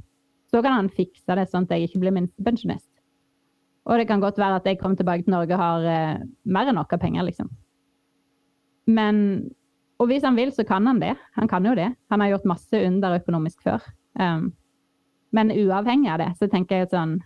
så 0.49 0.63
kan 0.65 0.73
han 0.73 0.89
fikse 0.89 1.37
det 1.37 1.45
sånn 1.49 1.67
at 1.67 1.75
jeg 1.75 1.89
ikke 1.89 2.01
blir 2.01 2.15
minstepensjonist. 2.15 2.89
Og 3.89 4.01
det 4.01 4.07
kan 4.09 4.21
godt 4.21 4.37
være 4.41 4.59
at 4.59 4.67
jeg 4.69 4.79
kommer 4.81 4.97
tilbake 4.97 5.25
til 5.25 5.33
Norge 5.33 5.53
og 5.55 5.61
har 5.61 5.85
eh, 5.89 6.25
mer 6.49 6.69
enn 6.69 6.77
nok 6.77 6.93
av 6.93 7.01
penger, 7.01 7.25
liksom. 7.29 7.49
Men 8.89 9.49
Og 9.99 10.07
hvis 10.07 10.23
han 10.23 10.37
vil, 10.39 10.53
så 10.55 10.63
kan 10.63 10.85
han 10.87 11.01
det. 11.01 11.11
Han 11.35 11.49
kan 11.51 11.65
jo 11.65 11.73
det. 11.75 11.89
Han 12.09 12.21
har 12.21 12.29
gjort 12.29 12.45
masse 12.47 12.79
under 12.87 13.17
økonomisk 13.17 13.65
før. 13.65 13.83
Um, 14.15 14.53
men 15.35 15.51
uavhengig 15.51 16.07
av 16.13 16.21
det, 16.21 16.29
så 16.39 16.47
tenker 16.47 16.79
jeg 16.79 16.91
sånn 16.93 17.17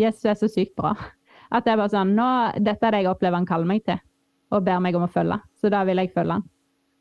Jesus 0.00 0.24
er 0.24 0.38
så 0.40 0.48
sykt 0.48 0.72
bra. 0.78 0.94
At 1.50 1.64
det 1.64 1.72
er 1.72 1.80
bare 1.80 1.92
sånn 1.92 2.14
nå, 2.16 2.28
Dette 2.60 2.86
er 2.86 2.94
det 2.94 3.02
jeg 3.02 3.10
opplever 3.12 3.40
han 3.40 3.48
kaller 3.48 3.68
meg 3.70 3.84
til, 3.86 4.00
og 4.52 4.64
ber 4.66 4.82
meg 4.84 4.96
om 4.98 5.06
å 5.06 5.12
følge. 5.12 5.38
Så 5.60 5.70
da 5.72 5.84
vil 5.88 6.00
jeg 6.02 6.12
følge 6.14 6.38
han. 6.38 6.44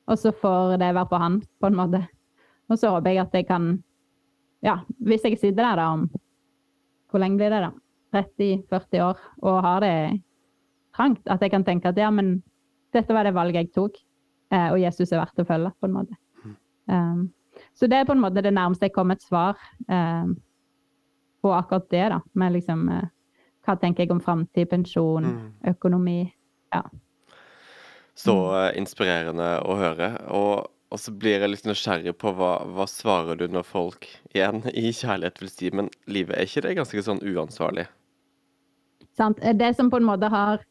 Og 0.08 0.20
så 0.20 0.32
får 0.32 0.78
det 0.80 0.94
være 0.94 1.10
på 1.12 1.20
han, 1.20 1.42
på 1.60 1.68
en 1.68 1.78
måte. 1.78 2.02
Og 2.72 2.80
så 2.80 2.92
håper 2.94 3.14
jeg 3.14 3.26
at 3.26 3.36
jeg 3.36 3.48
kan 3.50 3.76
Ja, 4.66 4.80
hvis 5.06 5.24
jeg 5.24 5.38
sitter 5.38 5.62
der 5.62 5.78
da 5.78 5.92
om 5.94 6.08
Hvor 7.12 7.22
lenge 7.22 7.38
blir 7.40 7.54
det, 7.54 7.62
da? 7.68 7.72
30-40 8.16 9.04
år 9.04 9.20
og 9.44 9.58
har 9.64 9.84
det 9.84 10.22
trangt, 10.96 11.22
at 11.28 11.42
jeg 11.44 11.52
kan 11.52 11.64
tenke 11.68 11.90
at 11.92 11.98
ja, 12.00 12.10
men 12.10 12.42
dette 12.96 13.14
var 13.14 13.28
det 13.28 13.36
valget 13.36 13.68
jeg 13.68 13.74
tok, 13.76 14.00
eh, 14.52 14.70
og 14.72 14.80
Jesus 14.80 15.12
er 15.12 15.22
verdt 15.22 15.44
å 15.44 15.46
følge, 15.48 15.72
på 15.78 15.90
en 15.90 15.94
måte. 15.94 16.16
Um, 16.88 17.28
så 17.76 17.90
det 17.92 18.00
er 18.00 18.08
på 18.08 18.16
en 18.16 18.24
måte 18.24 18.42
det 18.42 18.54
nærmeste 18.56 18.88
jeg 18.88 18.96
kom 18.96 19.12
et 19.12 19.24
svar 19.24 19.60
um, 19.92 20.34
på 21.44 21.52
akkurat 21.54 21.90
det, 21.92 22.06
da. 22.16 22.22
Med 22.40 22.56
liksom 22.56 22.88
uh, 22.90 23.04
hva 23.68 23.76
tenker 23.80 24.06
jeg 24.06 24.16
om 24.16 24.24
framtid, 24.24 24.70
pensjon, 24.72 25.28
Mm. 25.28 25.52
økonomi. 25.74 26.22
Ja. 26.74 26.84
Så 28.18 28.34
uh, 28.50 28.72
inspirerende 28.78 29.60
å 29.62 29.76
høre. 29.78 30.10
Og, 30.34 30.72
og 30.90 31.00
så 31.00 31.12
blir 31.12 31.44
jeg 31.44 31.52
litt 31.52 31.68
nysgjerrig 31.68 32.16
på 32.18 32.34
hva, 32.34 32.64
hva 32.74 32.88
svarer 32.90 33.38
du 33.38 33.46
når 33.52 33.68
folk 33.68 34.08
igjen 34.34 34.64
i 34.74 34.90
kjærlighet 34.96 35.44
vil 35.44 35.52
si 35.52 35.70
Men 35.76 35.92
livet, 36.08 36.38
er 36.38 36.50
ikke 36.50 36.66
det 36.66 36.78
ganske 36.80 37.04
sånn 37.06 37.22
uansvarlig? 37.22 37.86
Sant? 39.18 39.42
Det 39.42 39.76
som 39.76 39.92
på 39.92 40.00
en 40.00 40.08
måte 40.08 40.32
har 40.32 40.64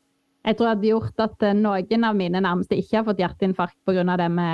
jeg 0.47 0.59
tror 0.59 0.71
hadde 0.71 0.87
gjort 0.87 1.23
at 1.25 1.43
eh, 1.43 1.57
noen 1.59 2.07
av 2.07 2.19
mine 2.19 2.43
nærmeste 2.43 2.79
ikke 2.79 3.01
har 3.01 3.07
fått 3.09 3.23
hjerteinfarkt 3.23 3.79
pga. 3.87 4.05
det 4.21 4.29
vi, 4.31 4.51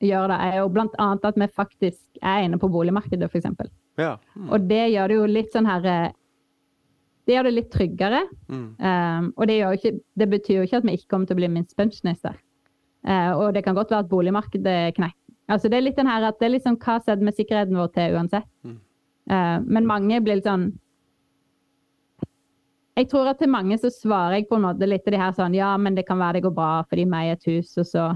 vi 0.00 0.08
gjør, 0.08 0.32
det, 0.32 0.38
er 0.46 0.56
jo 0.62 0.70
bl.a. 0.72 1.08
at 1.28 1.36
vi 1.42 1.48
faktisk 1.52 2.22
er 2.22 2.46
inne 2.46 2.60
på 2.60 2.70
boligmarkedet, 2.72 3.28
f.eks. 3.28 3.68
Ja. 4.00 4.16
Mm. 4.32 4.48
Og 4.48 4.68
det 4.70 4.84
gjør 4.94 5.08
det 5.12 5.18
jo 5.18 5.26
litt 5.28 5.52
sånn 5.52 5.68
her 5.68 5.84
eh, 5.84 6.08
Det 7.28 7.34
gjør 7.36 7.44
det 7.44 7.56
litt 7.58 7.68
tryggere. 7.68 8.22
Mm. 8.48 8.68
Um, 8.80 9.30
og 9.36 9.48
det, 9.50 9.58
ikke, 9.60 9.90
det 10.16 10.28
betyr 10.32 10.54
jo 10.56 10.64
ikke 10.64 10.78
at 10.80 10.86
vi 10.88 10.94
ikke 10.96 11.10
kommer 11.12 11.28
til 11.28 11.36
å 11.36 11.40
bli 11.42 11.50
minstepensjonister. 11.52 12.38
Uh, 13.04 13.32
og 13.36 13.52
det 13.52 13.62
kan 13.66 13.76
godt 13.76 13.92
være 13.92 14.06
at 14.06 14.08
boligmarkedet 14.08 14.78
knekker. 14.96 15.16
Altså 15.48 15.68
det 15.68 15.78
er 15.78 15.84
litt 15.86 15.96
den 15.96 16.08
her 16.08 16.26
at 16.28 16.40
det 16.40 16.48
er 16.48 16.60
sånn 16.60 16.76
hva 16.80 16.98
setter 17.00 17.24
vi 17.24 17.32
sikkerheten 17.36 17.76
vår 17.76 17.90
til 17.94 18.16
uansett? 18.16 18.48
Mm. 18.64 18.76
Uh, 19.28 19.56
men 19.64 19.88
mange 19.88 20.20
blir 20.24 20.40
litt 20.40 20.48
sånn 20.48 20.70
Jeg 22.98 23.10
tror 23.12 23.28
at 23.30 23.38
til 23.40 23.52
mange 23.52 23.76
så 23.80 23.90
svarer 23.92 24.38
jeg 24.38 24.48
på 24.48 24.56
en 24.56 24.64
måte 24.64 24.88
litt 24.88 25.04
til 25.04 25.14
de 25.16 25.20
her 25.20 25.34
sånn 25.36 25.56
Ja, 25.56 25.74
men 25.80 25.96
det 25.96 26.06
kan 26.08 26.20
være 26.20 26.38
det 26.38 26.46
går 26.48 26.54
bra 26.56 26.70
fordi 26.88 27.04
vi 27.04 27.20
eier 27.20 27.36
et 27.36 27.48
hus, 27.48 27.74
og 27.80 27.88
så 27.88 28.06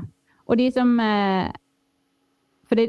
Og 0.48 0.56
de 0.60 0.70
som 0.72 0.92
uh, 1.00 1.52
Fordi 2.68 2.88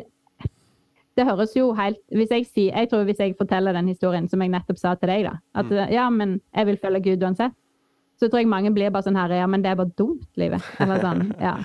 det 1.15 1.25
høres 1.27 1.51
jo 1.55 1.67
helt 1.77 1.99
hvis 2.09 2.31
jeg, 2.33 2.45
sier, 2.49 2.73
jeg 2.77 2.89
tror 2.89 3.03
hvis 3.05 3.19
jeg 3.21 3.35
forteller 3.37 3.73
den 3.77 3.87
historien 3.91 4.25
som 4.29 4.41
jeg 4.41 4.49
nettopp 4.53 4.79
sa 4.81 4.95
til 4.97 5.11
deg, 5.11 5.27
da, 5.27 5.35
at 5.61 5.69
ja, 5.93 6.07
men 6.09 6.39
jeg 6.55 6.65
vil 6.71 6.77
følge 6.81 7.03
Gud 7.11 7.23
uansett, 7.27 7.53
så 8.19 8.29
tror 8.29 8.39
jeg 8.43 8.47
mange 8.49 8.71
blir 8.73 8.89
bare 8.93 9.03
sånn 9.05 9.17
her 9.17 9.29
Ja, 9.37 9.47
men 9.49 9.61
det 9.61 9.71
er 9.71 9.75
bare 9.79 9.91
dumt, 9.97 10.25
livet. 10.37 10.61
Eller 10.79 11.01
sånn. 11.01 11.23
Ja. 11.41 11.57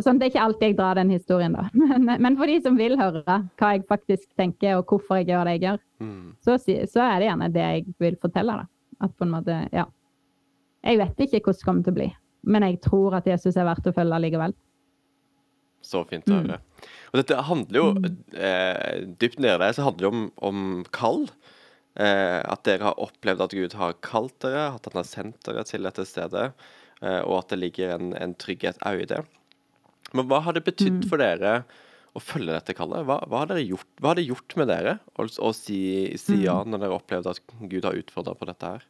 Sånn, 0.00 0.16
det 0.18 0.28
er 0.28 0.30
ikke 0.30 0.44
alltid 0.46 0.66
jeg 0.70 0.76
drar 0.78 0.94
den 0.96 1.10
historien, 1.12 1.52
da. 1.52 1.66
Men, 1.74 2.06
men 2.22 2.36
for 2.38 2.48
de 2.48 2.54
som 2.64 2.76
vil 2.78 2.94
høre 2.96 3.20
hva 3.26 3.70
jeg 3.74 3.82
faktisk 3.90 4.30
tenker, 4.38 4.78
og 4.78 4.86
hvorfor 4.88 5.18
jeg 5.20 5.26
gjør 5.32 5.44
det 5.50 5.56
jeg 5.58 5.64
gjør, 5.68 5.80
Mm. 6.00 6.30
så, 6.40 6.54
så 6.88 7.02
er 7.04 7.18
det 7.20 7.26
gjerne 7.26 7.48
det 7.52 7.60
jeg 7.66 7.82
vil 8.00 8.14
fortelle. 8.22 8.54
da. 8.56 8.64
At 9.04 9.12
på 9.18 9.26
en 9.26 9.32
måte, 9.34 9.56
ja. 9.76 9.82
Jeg 10.86 10.96
vet 10.96 11.18
ikke 11.26 11.42
hvordan 11.44 11.58
det 11.58 11.66
kommer 11.66 11.84
til 11.84 11.92
å 11.92 11.98
bli, 11.98 12.06
men 12.54 12.64
jeg 12.64 12.78
tror 12.86 13.16
at 13.18 13.26
Jesus 13.28 13.58
er 13.60 13.66
verdt 13.68 13.90
å 13.90 13.92
følge 13.92 14.20
likevel. 14.24 14.54
Så 15.82 16.02
fint 16.08 16.26
å 16.28 16.36
Mm. 16.36 16.46
høre. 16.46 16.60
Og 17.10 17.18
dette 17.22 17.36
handler 17.42 17.78
jo 17.80 17.86
eh, 18.36 19.06
Dypt 19.18 19.40
nede 19.40 19.58
der 19.58 19.72
så 19.72 19.82
handler 19.88 20.04
det 20.04 20.10
om, 20.12 20.26
om 20.42 20.84
kall. 20.92 21.28
Eh, 21.98 22.40
at 22.44 22.62
dere 22.64 22.86
har 22.90 23.00
opplevd 23.02 23.40
at 23.42 23.56
Gud 23.56 23.72
har 23.74 23.96
kalt 24.04 24.36
dere, 24.44 24.74
at 24.76 24.84
han 24.86 25.00
har 25.00 25.08
sendt 25.08 25.42
dere 25.44 25.64
til 25.66 25.82
dette 25.82 26.04
stedet, 26.06 26.52
eh, 27.02 27.20
og 27.24 27.40
at 27.40 27.48
det 27.50 27.58
ligger 27.58 27.96
en, 27.96 28.12
en 28.14 28.34
trygghet 28.38 28.78
òg 28.86 29.02
i 29.02 29.08
det. 29.10 29.24
Men 30.14 30.28
hva 30.30 30.40
har 30.44 30.54
det 30.54 30.64
betydd 30.68 31.08
for 31.10 31.18
dere 31.18 31.64
å 32.14 32.22
følge 32.22 32.54
dette 32.54 32.74
kallet? 32.78 33.04
Hva, 33.06 33.18
hva, 33.26 33.42
har, 33.42 33.50
dere 33.50 33.66
gjort, 33.66 33.86
hva 34.00 34.12
har 34.12 34.20
det 34.20 34.28
gjort 34.28 34.56
med 34.58 34.70
dere 34.70 34.98
å, 35.18 35.26
å 35.26 35.50
si, 35.54 35.80
si 36.18 36.40
ja 36.44 36.60
når 36.66 36.84
dere 36.86 36.96
opplevde 36.96 37.34
at 37.34 37.42
Gud 37.70 37.84
har 37.86 37.98
utfordra 37.98 38.34
på 38.38 38.48
dette 38.48 38.70
her? 38.76 38.86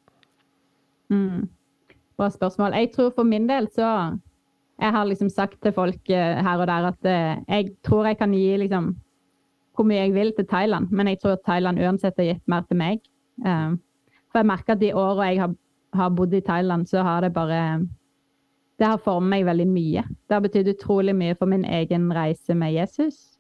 Mm. 1.11 1.49
Bra 2.21 2.29
spørsmål. 2.33 2.77
Jeg 2.77 2.93
tror 2.95 3.11
for 3.17 3.25
min 3.25 3.49
del 3.49 3.69
så 3.73 3.89
Jeg 4.81 4.95
har 4.97 5.05
liksom 5.05 5.29
sagt 5.29 5.61
til 5.61 5.75
folk 5.77 6.11
eh, 6.11 6.41
her 6.41 6.63
og 6.63 6.69
der 6.71 6.89
at 6.89 7.09
eh, 7.09 7.41
jeg 7.49 7.73
tror 7.85 8.09
jeg 8.09 8.19
kan 8.19 8.33
gi 8.35 8.57
liksom 8.63 8.95
hvor 9.77 9.87
mye 9.89 10.03
jeg 10.03 10.13
vil 10.13 10.33
til 10.37 10.47
Thailand, 10.49 10.91
men 10.93 11.09
jeg 11.09 11.21
tror 11.23 11.39
Thailand 11.47 11.81
uansett 11.81 12.19
har 12.21 12.27
gitt 12.27 12.51
mer 12.51 12.67
til 12.69 12.77
meg. 12.77 13.01
Um, 13.41 13.79
for 14.29 14.43
jeg 14.43 14.49
merker 14.51 14.75
at 14.75 14.83
de 14.83 14.93
åra 14.93 15.31
jeg 15.31 15.41
har, 15.97 16.11
bodd 16.13 16.35
i 16.37 16.43
Thailand, 16.45 16.87
så 16.87 17.03
har 17.03 17.25
det 17.25 17.33
bare 17.33 17.87
Det 18.79 18.87
har 18.87 19.01
formet 19.05 19.31
meg 19.31 19.45
veldig 19.45 19.67
mye. 19.69 20.03
Det 20.29 20.35
har 20.35 20.41
betydd 20.41 20.69
utrolig 20.73 21.15
mye 21.17 21.35
for 21.37 21.47
min 21.47 21.65
egen 21.65 22.13
reise 22.17 22.55
med 22.55 22.73
Jesus. 22.73 23.39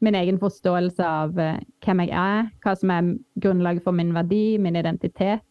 Min 0.00 0.14
egen 0.14 0.38
forståelse 0.38 1.04
av 1.04 1.38
eh, 1.38 1.60
hvem 1.84 2.00
jeg 2.04 2.10
er, 2.12 2.50
hva 2.60 2.74
som 2.76 2.90
er 2.90 3.14
grunnlaget 3.40 3.84
for 3.84 3.96
min 3.96 4.12
verdi, 4.12 4.58
min 4.58 4.76
identitet. 4.76 5.44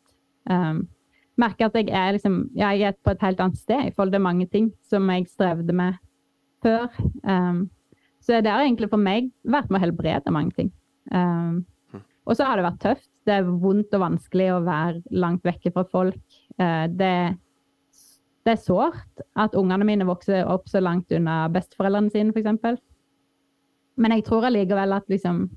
Merker 1.41 1.69
at 1.69 1.77
jeg 1.77 1.89
er, 1.89 2.15
liksom, 2.15 2.37
jeg 2.57 2.87
er 2.87 2.97
på 3.03 3.13
et 3.13 3.25
helt 3.25 3.41
annet 3.43 3.59
sted 3.59 3.87
i 3.87 3.93
forhold 3.95 4.13
til 4.15 4.23
mange 4.23 4.47
ting 4.51 4.71
som 4.87 5.09
jeg 5.11 5.27
strevde 5.31 5.75
med 5.75 5.99
før. 6.61 6.87
Um, 7.25 7.69
så 8.21 8.41
det 8.41 8.51
har 8.53 8.63
egentlig 8.63 8.91
for 8.91 9.01
meg 9.01 9.31
vært 9.41 9.71
med 9.71 9.81
å 9.81 9.85
helbrede 9.85 10.33
mange 10.33 10.53
ting. 10.57 10.71
Um, 11.11 11.63
og 12.27 12.37
så 12.37 12.45
har 12.45 12.59
det 12.59 12.67
vært 12.67 12.83
tøft. 12.83 13.07
Det 13.25 13.33
er 13.37 13.49
vondt 13.61 13.93
og 13.97 14.03
vanskelig 14.03 14.49
å 14.53 14.61
være 14.65 15.01
langt 15.13 15.45
vekke 15.45 15.73
fra 15.73 15.85
folk. 15.89 16.21
Uh, 16.61 16.85
det, 16.89 17.13
det 18.45 18.55
er 18.55 18.61
sårt 18.61 19.25
at 19.39 19.57
ungene 19.57 19.87
mine 19.87 20.07
vokser 20.09 20.45
opp 20.49 20.69
så 20.69 20.81
langt 20.83 21.11
unna 21.13 21.43
besteforeldrene 21.53 22.13
sine, 22.13 22.33
f.eks. 22.35 22.81
Men 24.01 24.15
jeg 24.15 24.25
tror 24.29 24.47
allikevel 24.47 24.95
at 24.95 25.09
liksom 25.11 25.49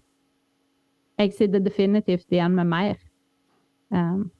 Jeg 1.14 1.30
sitter 1.30 1.62
definitivt 1.62 2.32
igjen 2.34 2.56
med 2.58 2.66
mer. 2.66 2.96
Um, 3.94 4.32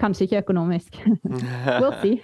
Kanskje 0.00 0.26
ikke 0.26 0.42
økonomisk. 0.44 0.98
we'll 1.80 1.94
see. 2.02 2.20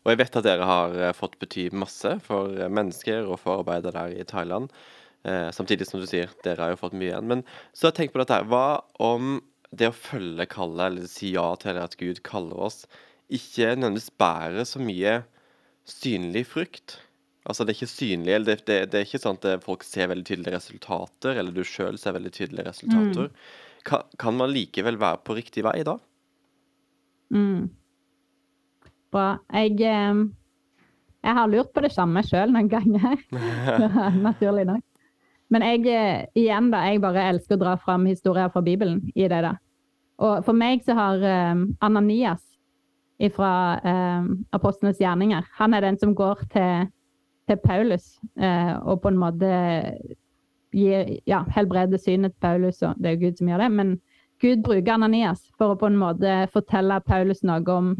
Og 0.00 0.12
jeg 0.12 0.20
vet 0.22 0.40
at 0.40 0.46
dere 0.46 0.68
har 0.68 0.96
eh, 0.96 1.12
fått 1.16 1.36
bety 1.40 1.68
masse 1.76 2.14
for 2.24 2.54
eh, 2.56 2.72
mennesker 2.72 3.28
og 3.28 3.40
for 3.42 3.60
arbeidet 3.60 3.94
der 3.96 4.16
i 4.16 4.26
Thailand. 4.28 4.70
Eh, 5.28 5.50
samtidig 5.52 5.88
som 5.88 6.00
du 6.00 6.08
sier, 6.08 6.32
dere 6.44 6.64
har 6.64 6.74
jo 6.74 6.80
fått 6.80 6.96
mye 6.96 7.10
igjen. 7.12 7.28
Men 7.30 7.44
så 7.72 7.86
har 7.86 7.94
jeg 7.94 7.98
tenkt 8.02 8.16
på 8.16 8.22
dette 8.22 8.38
her. 8.38 8.48
Hva 8.48 8.80
om 9.02 9.38
det 9.70 9.90
å 9.90 9.96
følge 9.96 10.48
kallet, 10.50 10.86
eller 10.86 11.10
si 11.10 11.34
ja 11.36 11.46
til 11.60 11.78
at 11.78 11.96
Gud 12.00 12.22
kaller 12.26 12.66
oss, 12.70 12.82
ikke 13.30 13.76
nødvendigvis 13.76 14.10
bærer 14.18 14.66
så 14.66 14.82
mye 14.82 15.20
synlig 15.88 16.46
frukt? 16.50 16.98
Altså 17.48 17.64
det 17.64 17.72
er 17.72 17.78
ikke 17.78 17.94
synlig, 17.94 18.34
eller 18.34 18.48
det, 18.50 18.66
det, 18.68 18.78
det 18.92 19.00
er 19.00 19.08
ikke 19.08 19.22
sånn 19.22 19.38
at 19.40 19.48
eh, 19.48 19.62
folk 19.64 19.84
ser 19.86 20.10
veldig 20.10 20.26
tydelige 20.28 20.58
resultater, 20.58 21.40
eller 21.40 21.54
du 21.56 21.62
sjøl 21.64 21.98
ser 22.00 22.16
veldig 22.16 22.32
tydelige 22.36 22.68
resultater. 22.68 23.30
Ka, 23.88 24.02
kan 24.20 24.36
man 24.36 24.52
likevel 24.52 24.98
være 25.00 25.22
på 25.24 25.36
riktig 25.38 25.64
vei 25.64 25.80
da? 25.86 25.96
Mm. 27.30 27.70
Bra. 29.10 29.38
Jeg, 29.52 29.80
eh, 29.80 30.20
jeg 31.24 31.38
har 31.40 31.50
lurt 31.50 31.72
på 31.74 31.82
det 31.84 31.92
samme 31.94 32.22
sjøl 32.26 32.54
noen 32.54 32.70
ganger. 32.70 33.18
Naturlig 34.26 34.66
nok. 34.68 34.84
Men 35.50 35.66
jeg, 35.66 35.86
eh, 35.90 36.28
igjen 36.38 36.70
da, 36.70 36.84
jeg 36.86 37.02
bare 37.02 37.26
elsker 37.32 37.58
å 37.58 37.64
dra 37.64 37.74
fram 37.82 38.06
historier 38.06 38.52
fra 38.54 38.62
Bibelen 38.62 39.02
i 39.14 39.26
det. 39.26 39.42
da. 39.46 39.56
Og 40.20 40.44
for 40.46 40.54
meg 40.54 40.84
så 40.86 40.94
har 40.98 41.26
eh, 41.26 41.66
Ananias 41.82 42.44
fra 43.28 43.76
um, 43.84 44.46
Apostlenes 44.56 44.96
gjerninger 44.96 45.44
Han 45.58 45.74
er 45.76 45.84
den 45.84 45.98
som 46.00 46.14
går 46.16 46.38
til, 46.54 46.86
til 47.50 47.58
Paulus 47.60 48.14
uh, 48.40 48.80
og 48.80 49.02
på 49.02 49.10
en 49.10 49.18
måte 49.20 49.50
gir, 50.72 51.18
ja, 51.28 51.42
helbreder 51.52 52.00
synet 52.00 52.32
til 52.32 52.40
Paulus, 52.40 52.80
og 52.86 52.94
det 52.96 53.10
er 53.10 53.16
jo 53.16 53.26
Gud 53.26 53.40
som 53.40 53.50
gjør 53.50 53.64
det. 53.64 53.70
Men 53.74 53.92
Gud 54.40 54.62
bruker 54.64 54.94
Ananias 54.94 55.42
for 55.58 55.74
å 55.74 55.78
på 55.80 55.90
en 55.90 55.98
måte 56.00 56.46
fortelle 56.54 57.00
Paulus 57.04 57.42
noe 57.44 57.60
om 57.74 57.90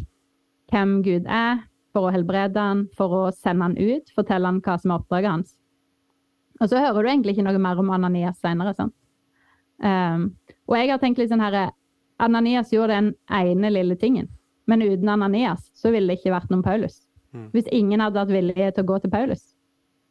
hvem 0.72 1.00
Gud 1.04 1.26
er, 1.28 1.66
for 1.92 2.06
å 2.06 2.12
helbrede 2.14 2.62
han, 2.62 2.84
for 2.96 3.12
å 3.16 3.22
sende 3.34 3.66
han 3.66 3.76
ut, 3.76 4.12
fortelle 4.14 4.48
han 4.48 4.60
hva 4.64 4.76
som 4.78 4.92
er 4.92 5.02
oppdraget 5.02 5.34
hans. 5.34 5.56
Og 6.60 6.70
så 6.70 6.80
hører 6.80 7.02
du 7.02 7.10
egentlig 7.10 7.34
ikke 7.34 7.44
noe 7.44 7.60
mer 7.60 7.80
om 7.80 7.90
Ananias 7.92 8.38
senere. 8.40 8.72
sant? 8.76 8.94
Um, 9.82 10.30
og 10.68 10.76
jeg 10.76 10.90
har 10.92 11.00
tenkt 11.00 11.20
litt 11.20 11.32
sånn 11.32 11.42
her 11.42 11.72
Ananias 12.20 12.72
gjorde 12.72 12.98
den 12.98 13.14
ene 13.32 13.70
lille 13.72 13.96
tingen, 13.96 14.28
men 14.68 14.84
uten 14.84 15.08
Ananias 15.08 15.70
så 15.74 15.92
ville 15.92 16.12
det 16.12 16.20
ikke 16.20 16.34
vært 16.34 16.52
noen 16.52 16.64
Paulus. 16.64 17.00
Mm. 17.32 17.48
Hvis 17.54 17.70
ingen 17.72 18.02
hadde 18.04 18.20
hatt 18.20 18.32
vilje 18.32 18.72
til 18.76 18.84
å 18.84 18.90
gå 18.90 18.98
til 19.00 19.12
Paulus, 19.12 19.44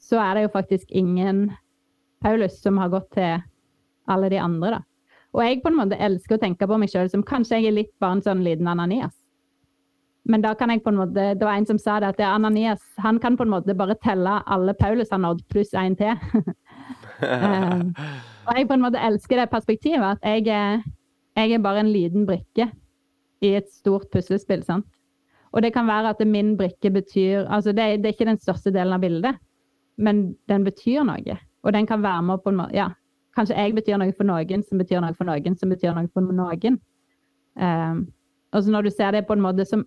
så 0.02 0.18
er 0.24 0.36
det 0.36 0.48
jo 0.48 0.54
faktisk 0.56 0.90
ingen 0.90 1.50
Paulus 2.24 2.58
som 2.64 2.80
har 2.82 2.90
gått 2.90 3.12
til 3.14 3.44
alle 4.10 4.30
de 4.34 4.40
andre, 4.42 4.80
da. 4.80 4.89
Og 5.36 5.44
jeg 5.46 5.62
på 5.62 5.70
en 5.70 5.78
måte 5.78 5.98
elsker 6.02 6.38
å 6.38 6.42
tenke 6.42 6.68
på 6.68 6.78
meg 6.82 6.92
sjøl 6.92 7.10
som 7.12 7.26
kanskje 7.26 7.60
jeg 7.60 7.70
er 7.70 7.78
litt 7.78 7.92
bare 8.02 8.18
en 8.18 8.26
sånn 8.26 8.46
liten 8.46 8.70
Ananias. 8.70 9.14
Men 10.30 10.44
da 10.44 10.52
kan 10.58 10.70
jeg 10.74 10.84
på 10.86 10.92
en 10.92 11.00
måte, 11.00 11.32
det 11.38 11.46
var 11.46 11.58
en 11.58 11.68
som 11.70 11.80
sa 11.82 11.98
det, 12.02 12.12
at 12.12 12.20
det 12.20 12.26
er 12.26 12.36
Ananias 12.36 12.84
han 13.02 13.18
kan 13.22 13.38
på 13.38 13.46
en 13.46 13.54
måte 13.54 13.76
bare 13.78 13.98
telle 14.04 14.40
alle 14.46 14.76
Paulus 14.78 15.10
har 15.14 15.22
nådd, 15.22 15.42
pluss 15.50 15.72
én 15.78 15.96
til. 15.98 16.14
um, 17.24 17.90
og 18.46 18.58
jeg 18.58 18.68
på 18.70 18.78
en 18.78 18.86
måte 18.86 19.02
elsker 19.10 19.42
det 19.42 19.50
perspektivet, 19.54 20.20
at 20.20 20.26
jeg 20.26 20.48
er, 20.54 20.84
jeg 21.40 21.56
er 21.56 21.66
bare 21.66 21.82
en 21.86 21.92
liten 21.94 22.28
brikke 22.30 22.70
i 23.42 23.54
et 23.58 23.70
stort 23.74 24.10
puslespill. 24.14 24.66
sant? 24.66 24.86
Og 25.50 25.64
det 25.66 25.74
kan 25.74 25.88
være 25.90 26.14
at 26.14 26.26
min 26.28 26.56
brikke 26.58 26.92
betyr 26.94 27.48
altså 27.50 27.72
det, 27.74 28.04
det 28.04 28.12
er 28.12 28.18
ikke 28.18 28.30
den 28.30 28.42
største 28.42 28.74
delen 28.74 28.94
av 28.94 29.02
bildet, 29.02 29.40
men 29.98 30.36
den 30.50 30.66
betyr 30.68 31.06
noe. 31.08 31.40
Og 31.64 31.74
den 31.74 31.88
kan 31.88 32.04
være 32.04 32.22
med 32.28 32.44
på 32.44 32.54
en 32.54 32.60
måte 32.62 32.78
ja, 32.78 32.92
Kanskje 33.38 33.58
jeg 33.58 33.76
betyr 33.78 34.00
noe 34.02 34.14
for 34.18 34.28
noen, 34.28 34.64
som 34.66 34.82
betyr 34.82 35.04
noe 35.04 35.16
for 35.18 35.30
noen, 35.30 35.56
som 35.58 35.72
betyr 35.72 35.96
noe 35.96 36.10
for 36.14 36.26
noen. 36.26 36.80
Um, 37.60 38.04
altså 38.56 38.74
når 38.74 38.88
du 38.88 38.92
ser 38.94 39.14
det 39.16 39.26
på 39.28 39.36
en 39.36 39.44
måte 39.44 39.66
som 39.68 39.84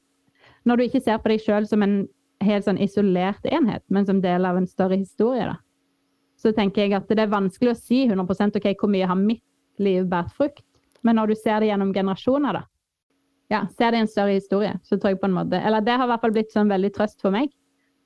Når 0.66 0.76
du 0.76 0.82
ikke 0.84 1.00
ser 1.02 1.18
på 1.18 1.30
deg 1.30 1.40
sjøl 1.42 1.64
som 1.66 1.82
en 1.82 1.94
helt 2.42 2.66
sånn 2.66 2.78
isolert 2.78 3.46
enhet, 3.50 3.82
men 3.90 4.06
som 4.06 4.20
del 4.22 4.44
av 4.46 4.58
en 4.58 4.66
større 4.66 4.94
historie, 4.94 5.46
da, 5.48 5.56
så 6.38 6.52
tenker 6.54 6.84
jeg 6.84 6.94
at 6.94 7.08
det 7.10 7.18
er 7.22 7.32
vanskelig 7.32 7.72
å 7.72 7.78
si 7.78 8.04
100% 8.06 8.58
ok, 8.58 8.68
hvor 8.78 8.90
mye 8.90 9.08
har 9.10 9.18
mitt 9.18 9.42
liv 9.82 10.06
båret 10.10 10.30
frukt. 10.36 10.62
Men 11.02 11.18
når 11.18 11.32
du 11.32 11.34
ser 11.38 11.62
det 11.62 11.72
gjennom 11.72 11.90
generasjoner, 11.94 12.60
da, 12.60 12.62
ja, 13.50 13.64
ser 13.74 13.90
det 13.90 14.00
i 14.00 14.04
en 14.04 14.10
større 14.10 14.36
historie, 14.38 14.76
så 14.86 14.96
tror 14.96 15.12
jeg 15.12 15.20
på 15.22 15.28
en 15.28 15.36
måte 15.36 15.58
Eller 15.58 15.82
det 15.84 15.98
har 15.98 16.06
i 16.06 16.12
hvert 16.12 16.22
fall 16.22 16.34
blitt 16.34 16.54
sånn 16.54 16.70
veldig 16.70 16.92
trøst 16.94 17.20
for 17.22 17.34
meg. 17.34 17.50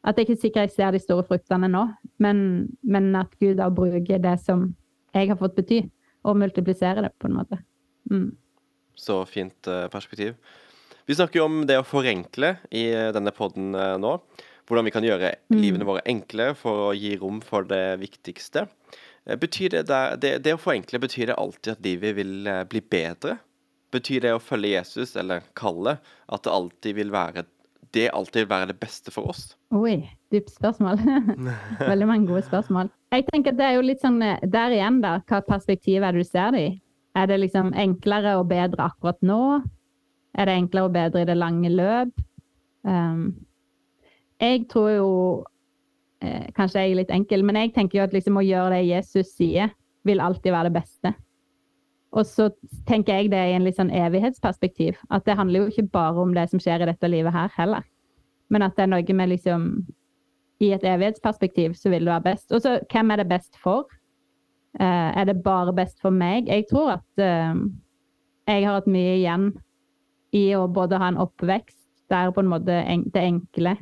At 0.06 0.18
jeg 0.18 0.26
ikke 0.26 0.36
er 0.36 0.42
sikker 0.42 0.66
jeg 0.66 0.74
ser 0.74 0.94
de 0.94 1.02
store 1.02 1.26
fruktene 1.26 1.68
nå, 1.70 1.84
men, 2.22 2.40
men 2.82 3.12
at 3.18 3.32
Gud 3.42 3.56
da 3.60 3.68
bruker 3.74 4.22
det 4.22 4.36
som 4.42 4.68
jeg 5.16 5.32
har 5.32 5.38
fått 5.40 5.56
bety, 5.56 5.80
og 6.26 6.38
multiplisere 6.40 7.04
det 7.06 7.12
på 7.20 7.30
en 7.30 7.38
måte. 7.38 7.60
Mm. 8.10 8.30
Så 8.96 9.20
fint 9.28 9.70
uh, 9.70 9.86
perspektiv. 9.92 10.36
Vi 11.06 11.14
snakker 11.14 11.40
jo 11.40 11.46
om 11.46 11.58
det 11.68 11.78
å 11.78 11.86
forenkle 11.86 12.56
i 12.74 12.88
uh, 12.94 13.10
denne 13.14 13.32
poden 13.36 13.74
uh, 13.76 13.94
nå. 14.00 14.16
Hvordan 14.66 14.88
vi 14.88 14.94
kan 14.94 15.06
gjøre 15.06 15.34
mm. 15.52 15.58
livene 15.62 15.86
våre 15.86 16.02
enkle 16.10 16.50
for 16.58 16.88
å 16.88 16.94
gi 16.96 17.14
rom 17.20 17.38
for 17.44 17.68
det 17.70 18.00
viktigste. 18.02 18.66
Betyr 19.26 19.76
det, 19.76 19.84
det, 20.22 20.32
det, 20.42 20.54
å 20.54 20.58
forenkle, 20.58 20.98
betyr 21.02 21.30
det 21.30 21.36
alltid 21.38 21.72
at 21.72 21.86
livet 21.86 22.16
vil 22.18 22.48
bli 22.70 22.82
bedre? 22.82 23.36
Betyr 23.94 24.22
det 24.22 24.32
å 24.34 24.42
følge 24.42 24.72
Jesus, 24.72 25.14
eller 25.18 25.46
kalle, 25.58 25.96
at 26.30 26.42
det 26.46 26.54
alltid 26.54 26.98
vil 26.98 27.14
være 27.14 27.44
det 27.96 28.10
alltid 28.14 28.48
være 28.50 28.70
det 28.70 28.78
beste 28.80 29.12
for 29.14 29.32
oss? 29.32 29.48
Oi, 29.74 29.98
dypt 30.32 30.52
spørsmål. 30.54 31.00
Veldig 31.90 32.08
mange 32.08 32.28
gode 32.28 32.44
spørsmål. 32.46 32.92
Jeg 33.14 33.26
tenker 33.30 33.54
at 33.54 33.58
det 33.58 33.66
er 33.66 33.78
jo 33.78 33.86
litt 33.86 34.04
sånn 34.04 34.20
der 34.20 34.76
igjen, 34.76 35.00
da. 35.04 35.16
Hva 35.26 35.40
perspektiv 35.46 36.04
er 36.04 36.14
det 36.14 36.26
du 36.26 36.28
ser 36.28 36.52
det 36.54 36.62
i? 36.66 36.74
Er 37.16 37.30
det 37.30 37.40
liksom 37.40 37.72
enklere 37.78 38.36
og 38.36 38.50
bedre 38.50 38.90
akkurat 38.90 39.18
nå? 39.24 39.40
Er 40.36 40.48
det 40.48 40.56
enklere 40.60 40.90
og 40.90 40.96
bedre 40.96 41.24
i 41.24 41.28
det 41.28 41.36
lange 41.38 41.72
løp? 41.72 42.12
Um, 42.86 43.30
jeg 44.38 44.66
tror 44.70 44.90
jo 44.92 45.10
eh, 46.22 46.46
Kanskje 46.54 46.84
jeg 46.84 46.92
er 46.92 46.98
litt 47.00 47.14
enkel, 47.14 47.42
men 47.46 47.58
jeg 47.58 47.72
tenker 47.74 47.98
jo 47.98 48.04
at 48.04 48.14
liksom 48.14 48.36
å 48.38 48.44
gjøre 48.44 48.76
det 48.76 48.90
Jesus 48.90 49.32
sier, 49.34 49.72
vil 50.06 50.20
alltid 50.22 50.52
være 50.54 50.70
det 50.70 50.76
beste. 50.76 51.12
Og 52.16 52.24
så 52.24 52.48
tenker 52.88 53.18
jeg 53.18 53.30
det 53.32 53.42
i 53.50 53.54
en 53.56 53.66
litt 53.66 53.76
sånn 53.76 53.92
evighetsperspektiv. 53.92 54.96
At 55.12 55.26
det 55.28 55.36
handler 55.36 55.64
jo 55.64 55.72
ikke 55.72 55.90
bare 55.92 56.22
om 56.22 56.32
det 56.36 56.48
som 56.52 56.62
skjer 56.62 56.82
i 56.82 56.88
dette 56.88 57.10
livet 57.12 57.34
her 57.34 57.52
heller. 57.58 57.84
Men 58.52 58.64
at 58.64 58.76
det 58.76 58.86
er 58.86 58.92
noe 58.94 59.16
med 59.18 59.32
liksom 59.34 59.68
I 60.64 60.70
et 60.72 60.84
evighetsperspektiv 60.88 61.74
så 61.76 61.90
vil 61.92 62.06
det 62.06 62.14
være 62.14 62.28
best. 62.30 62.52
Og 62.56 62.62
så 62.64 62.78
hvem 62.88 63.12
er 63.12 63.20
det 63.20 63.28
best 63.28 63.58
for? 63.60 63.84
Uh, 64.80 65.12
er 65.12 65.28
det 65.28 65.42
bare 65.44 65.74
best 65.76 66.00
for 66.00 66.12
meg? 66.12 66.48
Jeg 66.48 66.64
tror 66.70 66.94
at 66.96 67.20
uh, 67.20 67.58
jeg 68.46 68.64
har 68.64 68.78
hatt 68.78 68.88
mye 68.88 69.18
igjen 69.18 69.50
i 70.36 70.46
å 70.56 70.66
både 70.68 71.00
ha 71.00 71.10
en 71.12 71.20
oppvekst 71.20 71.76
der 72.12 72.32
på 72.32 72.40
en 72.40 72.48
måte 72.48 72.72
en, 72.72 73.04
det 73.12 73.24
enkle 73.24 73.74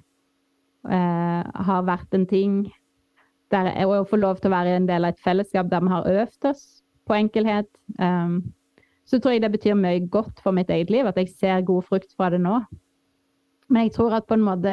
uh, 0.91 1.43
har 1.69 1.87
vært 1.87 2.15
en 2.19 2.27
ting. 2.31 2.65
Der, 3.55 3.71
og 3.87 3.95
å 4.01 4.07
få 4.11 4.19
lov 4.19 4.41
til 4.41 4.51
å 4.51 4.57
være 4.57 4.79
en 4.81 4.91
del 4.91 5.07
av 5.07 5.15
et 5.15 5.23
fellesskap 5.23 5.71
der 5.71 5.85
vi 5.85 5.95
har 5.95 6.11
øvd 6.11 6.51
oss 6.51 6.65
på 7.07 7.17
enkelhet. 7.17 7.69
Um, 7.99 8.41
så 9.05 9.19
tror 9.21 9.35
jeg 9.35 9.45
det 9.45 9.53
betyr 9.53 9.77
mye 9.77 10.05
godt 10.11 10.41
for 10.43 10.57
mitt 10.57 10.71
eget 10.73 10.93
liv, 10.93 11.07
at 11.07 11.19
jeg 11.21 11.33
ser 11.33 11.67
god 11.67 11.85
frukt 11.89 12.15
fra 12.17 12.31
det 12.33 12.41
nå. 12.41 12.61
Men 13.69 13.87
jeg 13.87 13.97
tror 13.97 14.17
at 14.17 14.29
på 14.29 14.39
en 14.39 14.47
måte 14.47 14.73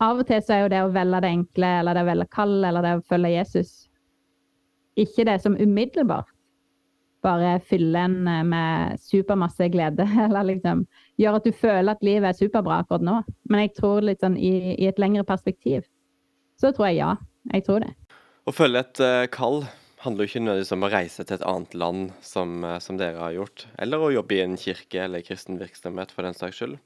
Av 0.00 0.16
og 0.16 0.24
til 0.24 0.40
så 0.40 0.54
er 0.54 0.60
jo 0.62 0.68
det 0.72 0.78
å 0.80 0.92
velge 0.94 1.18
det 1.20 1.28
enkle, 1.28 1.70
eller 1.80 1.96
det 1.96 2.02
å 2.06 2.08
velge 2.08 2.32
kall, 2.32 2.54
eller 2.64 2.84
det 2.86 2.92
å 2.96 3.02
følge 3.04 3.34
Jesus, 3.34 3.72
ikke 4.96 5.26
det 5.28 5.34
som 5.42 5.58
umiddelbart 5.60 6.30
bare 7.20 7.58
fyller 7.68 8.06
en 8.06 8.28
eh, 8.28 8.44
med 8.48 9.00
supermasse 9.04 9.68
glede, 9.68 10.06
eller 10.24 10.48
liksom 10.54 10.86
gjør 11.20 11.36
at 11.36 11.48
du 11.48 11.52
føler 11.52 11.92
at 11.92 12.06
livet 12.06 12.30
er 12.30 12.38
superbra 12.38 12.80
akkurat 12.80 13.04
nå. 13.04 13.18
Men 13.52 13.66
jeg 13.66 13.74
tror 13.76 14.06
litt 14.08 14.24
sånn 14.24 14.38
i, 14.40 14.54
i 14.80 14.88
et 14.88 15.00
lengre 15.00 15.26
perspektiv, 15.28 15.84
så 16.60 16.72
tror 16.72 16.90
jeg 16.90 17.02
ja. 17.02 17.16
Jeg 17.54 17.64
tror 17.64 17.80
det. 17.80 17.94
Å 18.48 18.52
følge 18.52 18.82
et 18.84 19.00
uh, 19.00 19.26
kall 19.32 19.62
handler 20.04 20.24
jo 20.24 20.30
ikke 20.30 20.42
nødvendigvis 20.44 20.74
om 20.76 20.86
å 20.86 20.92
reise 20.92 21.24
til 21.24 21.36
et 21.36 21.46
annet 21.46 21.74
land, 21.76 22.12
som, 22.24 22.62
eh, 22.64 22.78
som, 22.82 22.98
dere 23.00 23.20
har 23.20 23.34
gjort, 23.36 23.66
eller 23.78 24.00
å 24.00 24.12
jobbe 24.14 24.36
i 24.36 24.44
en 24.44 24.56
kirke 24.60 25.04
eller 25.04 25.24
kristen 25.26 25.60
virksomhet, 25.60 26.12
for 26.14 26.26
den 26.26 26.36
saks 26.36 26.60
skyld. 26.60 26.78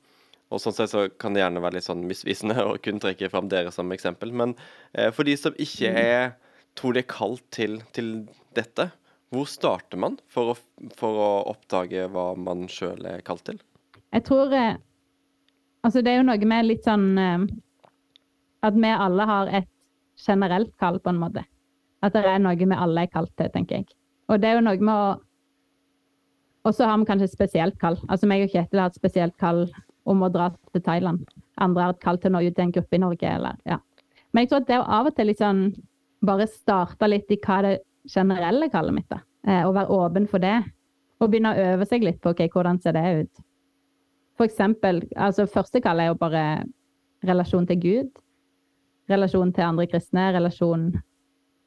Og 0.52 0.60
sånn 0.62 0.76
sett 0.76 0.92
så 0.92 1.06
kan 1.18 1.34
det 1.34 1.42
gjerne 1.42 1.62
være 1.64 1.78
litt 1.78 1.86
sånn 1.86 2.04
misvisende 2.06 2.58
å 2.70 2.76
kun 2.82 3.00
trekke 3.02 3.30
fram 3.32 3.50
dere 3.52 3.72
som 3.74 3.92
eksempel. 3.94 4.34
Men 4.34 4.56
eh, 4.92 5.10
for 5.14 5.26
de 5.26 5.36
som 5.40 5.56
ikke 5.56 5.92
mm. 5.94 6.00
er, 6.02 6.34
tror 6.78 6.94
de 6.94 7.02
er 7.04 7.10
kalt 7.10 7.44
til, 7.54 7.80
til 7.96 8.16
dette, 8.56 8.90
hvor 9.34 9.48
starter 9.50 9.98
man 9.98 10.18
for 10.30 10.52
å, 10.52 10.56
for 10.98 11.18
å 11.18 11.30
oppdage 11.54 12.06
hva 12.12 12.32
man 12.38 12.68
sjøl 12.70 13.06
er 13.10 13.24
kalt 13.26 13.46
til? 13.48 13.62
Jeg 14.14 14.26
tror 14.28 14.52
eh, 14.54 14.74
Altså, 15.84 16.00
det 16.00 16.14
er 16.14 16.22
jo 16.22 16.24
noe 16.24 16.48
med 16.48 16.64
litt 16.64 16.86
sånn 16.86 17.18
eh, 17.20 17.42
At 18.64 18.76
vi 18.78 18.88
alle 18.88 19.26
har 19.28 19.50
et 19.60 19.68
generelt 20.24 20.70
kall, 20.80 20.96
på 21.02 21.10
en 21.10 21.18
måte. 21.20 21.42
At 22.04 22.16
det 22.16 22.24
er 22.28 22.42
noe 22.42 22.58
vi 22.58 22.68
alle 22.76 23.06
er 23.06 23.12
kalt 23.12 23.32
til, 23.38 23.48
tenker 23.52 23.80
jeg. 23.80 23.88
Og 24.28 24.40
det 24.40 24.50
er 24.50 24.58
jo 24.58 24.66
noe 24.66 24.80
med 24.80 24.94
å 24.94 25.14
Og 26.64 26.72
så 26.72 26.86
har 26.88 26.96
vi 26.96 27.04
kanskje 27.04 27.26
et 27.28 27.34
spesielt 27.34 27.74
kall. 27.76 27.98
Altså 28.08 28.24
meg 28.24 28.46
og 28.46 28.52
Kjetil 28.52 28.80
har 28.80 28.88
et 28.88 28.96
spesielt 28.96 29.34
kall 29.36 29.66
om 30.08 30.22
å 30.24 30.30
dra 30.32 30.46
til 30.72 30.80
Thailand. 30.80 31.26
Andre 31.60 31.82
har 31.82 31.92
et 31.92 32.00
kall 32.00 32.16
til 32.16 32.32
å 32.32 32.38
nå 32.38 32.40
ut 32.46 32.54
til 32.56 32.64
en 32.64 32.72
gruppe 32.72 32.96
i 32.96 33.02
Norge, 33.02 33.28
eller 33.28 33.58
ja. 33.68 33.76
Men 34.32 34.46
jeg 34.46 34.50
tror 34.50 34.62
at 34.62 34.70
det 34.70 34.78
å 34.80 34.86
av 34.96 35.10
og 35.10 35.16
til 35.16 35.28
liksom 35.28 35.60
bare 36.24 36.46
starte 36.48 37.08
litt 37.10 37.28
i 37.30 37.38
hva 37.44 37.60
det 37.66 37.74
generelle 38.08 38.70
kallet 38.72 38.96
mitt, 38.96 39.10
da. 39.12 39.20
Eh, 39.46 39.60
og 39.66 39.74
være 39.76 39.92
åpen 39.92 40.28
for 40.30 40.40
det. 40.40 40.56
Og 41.20 41.28
begynne 41.28 41.52
å 41.52 41.66
øve 41.74 41.86
seg 41.88 42.04
litt 42.04 42.22
på 42.24 42.32
ok, 42.32 42.46
hvordan 42.52 42.80
ser 42.80 42.96
det 42.96 43.04
ut. 43.20 43.44
For 44.40 44.48
eksempel, 44.48 45.04
altså 45.20 45.46
første 45.46 45.84
kall 45.84 46.00
er 46.00 46.10
jo 46.10 46.18
bare 46.18 46.64
relasjon 47.28 47.68
til 47.68 47.80
Gud. 47.80 48.22
Relasjon 49.12 49.52
til 49.52 49.68
andre 49.68 49.86
kristne, 49.90 50.30
relasjon 50.34 50.88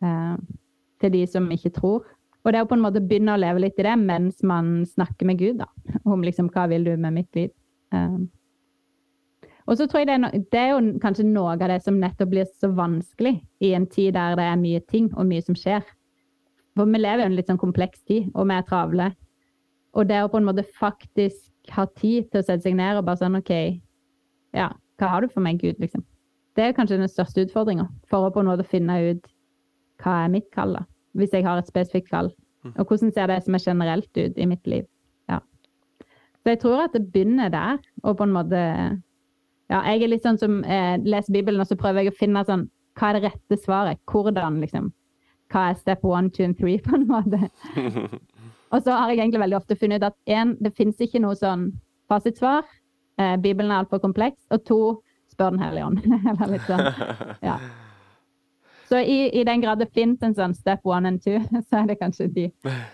til 0.01 1.13
de 1.13 1.23
som 1.29 1.49
ikke 1.53 1.73
tror. 1.77 2.05
Og 2.45 2.53
det 2.53 2.59
er 2.59 2.63
å 2.63 2.69
på 2.69 2.77
en 2.77 2.83
måte 2.85 3.03
begynne 3.03 3.33
å 3.35 3.41
leve 3.41 3.65
litt 3.65 3.79
i 3.81 3.83
det 3.83 3.95
mens 3.99 4.39
man 4.45 4.79
snakker 4.87 5.27
med 5.27 5.39
Gud, 5.41 5.59
da. 5.59 5.67
Om 6.13 6.23
liksom 6.23 6.51
hva 6.53 6.67
vil 6.71 6.85
du 6.87 6.93
med 6.95 7.17
mitt 7.19 7.35
liv. 7.35 7.51
Um, 7.91 8.29
og 9.67 9.75
så 9.75 9.87
tror 9.87 10.01
jeg 10.01 10.07
det 10.07 10.15
er, 10.15 10.21
no, 10.23 10.29
det 10.31 10.59
er, 10.61 10.69
jo 10.71 10.99
kanskje 11.03 11.25
noe 11.27 11.57
av 11.57 11.65
det 11.67 11.81
som 11.83 11.99
nettopp 11.99 12.31
blir 12.31 12.47
så 12.47 12.69
vanskelig 12.71 13.35
i 13.63 13.73
en 13.75 13.87
tid 13.91 14.15
der 14.15 14.37
det 14.39 14.45
er 14.47 14.61
mye 14.61 14.83
ting 14.87 15.09
og 15.11 15.27
mye 15.27 15.43
som 15.43 15.57
skjer. 15.59 15.83
For 16.77 16.87
vi 16.87 17.01
lever 17.01 17.25
jo 17.25 17.31
en 17.31 17.35
litt 17.35 17.51
sånn 17.51 17.59
kompleks 17.59 18.03
tid, 18.07 18.29
og 18.31 18.47
vi 18.47 18.55
er 18.55 18.67
travle. 18.69 19.09
Og 19.97 20.07
det 20.07 20.21
å 20.23 20.31
på 20.31 20.39
en 20.39 20.47
måte 20.47 20.63
faktisk 20.77 21.73
ha 21.75 21.83
tid 21.97 22.29
til 22.31 22.39
å 22.39 22.45
sette 22.45 22.63
seg 22.63 22.77
ned 22.79 22.99
og 22.99 23.09
bare 23.09 23.19
sånn 23.19 23.39
OK, 23.41 23.51
ja, 24.55 24.69
hva 25.01 25.09
har 25.11 25.25
du 25.25 25.33
for 25.33 25.43
meg, 25.43 25.59
Gud, 25.59 25.81
liksom? 25.83 26.05
Det 26.55 26.63
er 26.63 26.77
kanskje 26.77 27.01
den 27.01 27.11
største 27.11 27.43
utfordringa, 27.43 27.89
for 28.07 28.23
å 28.23 28.31
på 28.33 28.41
en 28.41 28.47
måte 28.53 28.65
finne 28.65 28.95
ut 29.09 29.27
hva 30.03 30.19
er 30.23 30.33
mitt 30.33 30.47
kall, 30.53 30.75
da? 30.77 30.83
Hvis 31.17 31.33
jeg 31.33 31.45
har 31.47 31.59
et 31.59 31.69
spesifikt 31.69 32.11
kall. 32.11 32.29
Mm. 32.65 32.73
Og 32.75 32.85
hvordan 32.85 33.11
ser 33.13 33.31
det 33.31 33.41
som 33.45 33.57
er 33.57 33.63
generelt 33.63 34.19
ut 34.19 34.37
i 34.37 34.47
mitt 34.49 34.67
liv? 34.67 34.85
Ja. 35.29 35.39
Så 36.43 36.53
jeg 36.53 36.61
tror 36.61 36.85
at 36.85 36.95
det 36.95 37.07
begynner 37.11 37.49
der, 37.53 37.81
og 38.03 38.17
på 38.17 38.27
en 38.27 38.35
måte 38.35 38.63
Ja, 39.67 39.81
jeg 39.83 40.05
er 40.05 40.11
litt 40.13 40.23
sånn 40.23 40.37
som 40.39 40.61
eh, 40.63 40.95
leser 41.03 41.33
Bibelen, 41.35 41.59
og 41.59 41.67
så 41.67 41.75
prøver 41.75 42.05
jeg 42.05 42.13
å 42.13 42.19
finne 42.19 42.45
sånn 42.47 42.69
Hva 42.95 43.09
er 43.09 43.17
det 43.17 43.31
rette 43.31 43.57
svaret? 43.59 43.99
Hvordan, 44.07 44.61
liksom? 44.63 44.93
Hva 45.51 45.69
er 45.69 45.79
step 45.79 46.05
one, 46.07 46.31
two 46.31 46.45
and 46.47 46.57
three, 46.57 46.79
på 46.85 46.95
en 46.95 47.07
måte? 47.09 47.49
Og 48.75 48.83
så 48.83 48.91
har 48.91 49.11
jeg 49.11 49.21
egentlig 49.21 49.39
veldig 49.39 49.57
ofte 49.61 49.77
funnet 49.79 50.03
ut 50.03 50.09
at 50.09 50.17
én, 50.27 50.55
det 50.59 50.73
fins 50.75 50.99
ikke 50.99 51.21
noe 51.23 51.37
sånn 51.39 51.69
fasitsvar. 52.11 52.65
Eh, 53.19 53.35
Bibelen 53.39 53.71
er 53.71 53.83
altfor 53.83 54.01
kompleks. 54.03 54.41
Og 54.51 54.63
to, 54.67 54.79
spør 55.31 55.55
Den 55.55 55.63
hellige 55.63 55.85
ånd. 55.87 56.01
Eller 56.31 56.51
litt 56.51 56.67
sånn. 56.67 56.89
Ja. 57.45 57.57
Så 58.87 59.01
i, 59.03 59.17
i 59.35 59.43
den 59.43 59.61
grad 59.61 59.79
det 59.83 59.89
fins 59.93 60.21
en 60.23 60.35
sånn 60.37 60.53
step 60.55 60.85
one 60.87 61.07
and 61.09 61.21
two, 61.23 61.39
så 61.69 61.81
er 61.81 61.89
det 61.91 61.97
kanskje 61.99 62.29
de. 62.33 62.45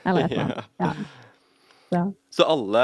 Eller 0.06 0.25
et 0.25 0.32
eller 0.34 0.58
annet. 0.82 1.13
Så. 1.93 2.03
Så 2.34 2.47
alle 2.49 2.84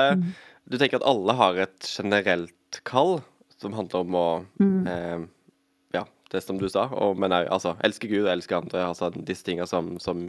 Du 0.70 0.78
tenker 0.78 1.00
at 1.00 1.06
alle 1.10 1.34
har 1.34 1.58
et 1.64 1.88
generelt 1.98 2.82
kall 2.86 3.20
som 3.58 3.74
handler 3.74 4.04
om 4.06 4.16
å 4.16 4.28
Mm. 4.62 4.88
eh, 4.88 5.28
Ja, 5.96 6.04
det 6.32 6.44
som 6.46 6.60
du 6.62 6.68
sa. 6.70 6.84
Og, 6.94 7.18
men 7.18 7.32
òg 7.34 7.48
altså, 7.50 7.72
elske 7.84 8.08
Gud 8.08 8.28
og 8.28 8.30
elske 8.36 8.54
andre. 8.56 8.84
Altså 8.92 9.10
disse 9.26 9.44
tinga 9.48 9.66
som, 9.66 9.96
som 10.00 10.20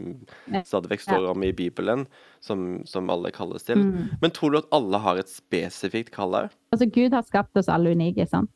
stadig 0.65 0.89
vekk 0.95 1.03
står 1.05 1.27
om 1.35 1.45
i 1.45 1.53
Bibelen, 1.53 2.07
som, 2.41 2.81
som 2.89 3.11
alle 3.13 3.31
kalles 3.31 3.63
til. 3.69 3.77
Mm. 3.85 4.09
Men 4.23 4.31
tror 4.33 4.51
du 4.51 4.59
at 4.63 4.71
alle 4.73 4.99
har 5.05 5.21
et 5.21 5.29
spesifikt 5.29 6.11
kall 6.17 6.33
òg? 6.47 6.49
Altså, 6.73 6.89
Gud 6.89 7.13
har 7.13 7.23
skapt 7.29 7.61
oss 7.61 7.69
alle 7.69 7.93
unike, 7.93 8.25
sant? 8.27 8.49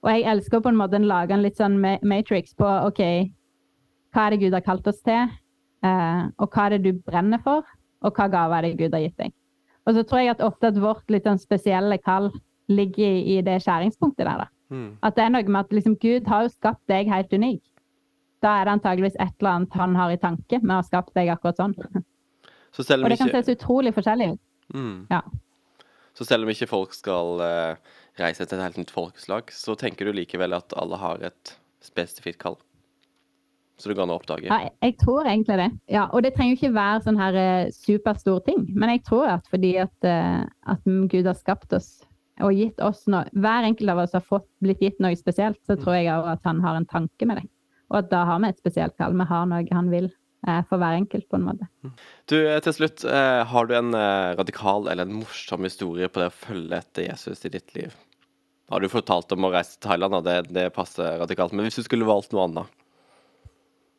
Og 0.00 0.08
jeg 0.14 0.24
elsker 0.32 0.62
på 0.64 0.72
en 0.72 0.80
måte 0.80 0.96
å 0.96 1.04
lage 1.04 1.36
en 1.36 1.42
litt 1.44 1.60
sånn 1.60 1.76
matrix 2.08 2.54
på 2.56 2.64
OK, 2.88 3.02
hva 4.14 4.26
er 4.26 4.34
det 4.34 4.40
Gud 4.44 4.56
har 4.56 4.64
kalt 4.66 4.86
oss 4.90 5.00
til? 5.06 5.30
Eh, 5.86 6.22
og 6.36 6.48
hva 6.50 6.66
er 6.66 6.76
det 6.76 6.82
du 6.86 7.02
brenner 7.06 7.40
for? 7.44 7.66
Og 8.04 8.16
hva 8.16 8.28
gave 8.32 8.56
er 8.56 8.66
det 8.66 8.78
Gud 8.80 8.96
har 8.96 9.04
gitt 9.04 9.18
deg? 9.20 9.34
Og 9.88 9.96
så 9.96 10.04
tror 10.06 10.22
jeg 10.22 10.34
at 10.34 10.44
ofte 10.44 10.70
at 10.70 10.78
vårt 10.80 11.12
litt 11.12 11.26
sånn 11.28 11.40
spesielle 11.40 11.98
kall 12.02 12.30
ligger 12.70 13.06
i, 13.06 13.36
i 13.36 13.42
det 13.44 13.58
skjæringspunktet 13.64 14.26
der. 14.26 14.44
da. 14.44 14.48
Mm. 14.70 14.90
At 15.02 15.16
det 15.16 15.24
er 15.24 15.34
noe 15.34 15.46
med 15.48 15.60
at 15.64 15.74
liksom, 15.74 15.96
Gud 16.00 16.28
har 16.30 16.46
jo 16.46 16.52
skapt 16.52 16.82
deg 16.90 17.10
helt 17.10 17.32
unik. 17.32 17.62
Da 18.40 18.54
er 18.56 18.68
det 18.68 18.76
antageligvis 18.78 19.18
et 19.18 19.34
eller 19.40 19.56
annet 19.58 19.76
han 19.76 19.96
har 19.98 20.14
i 20.14 20.20
tanke 20.20 20.60
med 20.62 20.74
å 20.74 20.80
ha 20.80 20.86
skapt 20.86 21.12
deg 21.16 21.32
akkurat 21.32 21.60
sånn. 21.60 21.76
Så 22.74 22.84
Og 22.86 23.08
det 23.10 23.18
kan 23.18 23.32
ikke 23.32 23.56
utrolig 23.56 23.90
forskjellig 23.96 24.34
ut. 24.36 24.42
mm. 24.74 24.98
Ja. 25.10 25.24
Så 26.14 26.26
selv 26.26 26.44
om 26.44 26.50
ikke 26.52 26.68
folk 26.70 26.92
skal 26.94 27.40
uh, 27.40 27.96
reise 28.18 28.44
til 28.44 28.58
et 28.58 28.62
helt 28.62 28.78
nytt 28.78 28.92
folkeslag, 28.92 29.50
så 29.54 29.74
tenker 29.78 30.06
du 30.06 30.12
likevel 30.14 30.54
at 30.54 30.74
alle 30.78 30.98
har 31.00 31.22
et 31.30 31.54
spesifikt 31.82 32.38
kall? 32.42 32.58
Så 33.80 33.88
det 33.88 33.96
går 33.96 34.04
an 34.04 34.12
å 34.12 34.18
oppdage? 34.20 34.44
Ja, 34.50 34.68
jeg- 34.82 34.98
tror 35.00 35.24
egentlig 35.24 35.56
det. 35.56 35.70
Ja, 35.88 36.02
og 36.12 36.22
det 36.22 36.34
trenger 36.34 36.52
jo 36.52 36.58
ikke 36.60 36.74
være 36.76 37.02
sånn 37.06 37.16
her 37.16 37.34
eh, 37.40 37.70
superstor 37.72 38.42
ting. 38.44 38.66
Men 38.76 38.90
jeg 38.92 39.04
tror 39.06 39.26
at 39.38 39.48
fordi 39.48 39.70
at, 39.80 40.04
eh, 40.04 40.44
at 40.68 40.84
Gud 40.84 41.24
har 41.24 41.38
skapt 41.38 41.72
oss 41.72 42.02
og 42.40 42.52
gitt 42.56 42.78
oss 42.80 43.06
noe 43.06 43.24
Hver 43.36 43.64
enkelt 43.68 43.90
av 43.92 43.98
oss 44.04 44.12
har 44.16 44.20
fått, 44.24 44.46
blitt 44.62 44.80
gitt 44.80 45.00
noe 45.00 45.16
spesielt, 45.16 45.58
så 45.68 45.76
tror 45.80 45.96
jeg 45.96 46.08
òg 46.12 46.28
at 46.34 46.44
han 46.44 46.60
har 46.60 46.76
en 46.76 46.86
tanke 46.86 47.26
med 47.26 47.36
det. 47.40 47.48
Og 47.90 47.98
at 47.98 48.10
da 48.10 48.24
har 48.24 48.38
vi 48.40 48.48
et 48.48 48.60
spesielt 48.60 48.96
kall. 48.96 49.16
Vi 49.16 49.24
har 49.24 49.46
noe 49.46 49.66
han 49.72 49.90
vil 49.90 50.10
eh, 50.46 50.62
for 50.68 50.76
hver 50.80 51.00
enkelt, 51.00 51.28
på 51.28 51.36
en 51.40 51.48
måte. 51.48 51.68
Du, 52.28 52.36
eh, 52.46 52.60
til 52.60 52.72
slutt, 52.72 53.04
har 53.08 53.66
du 53.66 53.74
en 53.74 53.92
radikal 54.36 54.88
eller 54.88 55.08
en 55.08 55.20
morsom 55.22 55.64
historie 55.64 56.08
på 56.08 56.20
det 56.20 56.28
å 56.30 56.38
følge 56.44 56.76
etter 56.80 57.08
Jesus 57.08 57.44
i 57.44 57.48
ditt 57.56 57.74
liv? 57.74 57.96
Har 58.70 58.80
du 58.80 58.88
fortalt 58.88 59.32
om 59.32 59.44
å 59.44 59.50
reise 59.50 59.74
til 59.78 59.88
Thailand, 59.88 60.14
og 60.14 60.24
det, 60.24 60.52
det 60.54 60.68
passer 60.72 61.18
radikalt. 61.18 61.52
Men 61.52 61.66
hvis 61.66 61.80
du 61.80 61.82
skulle 61.82 62.06
valgt 62.06 62.30
noe 62.32 62.44
annet? 62.46 62.76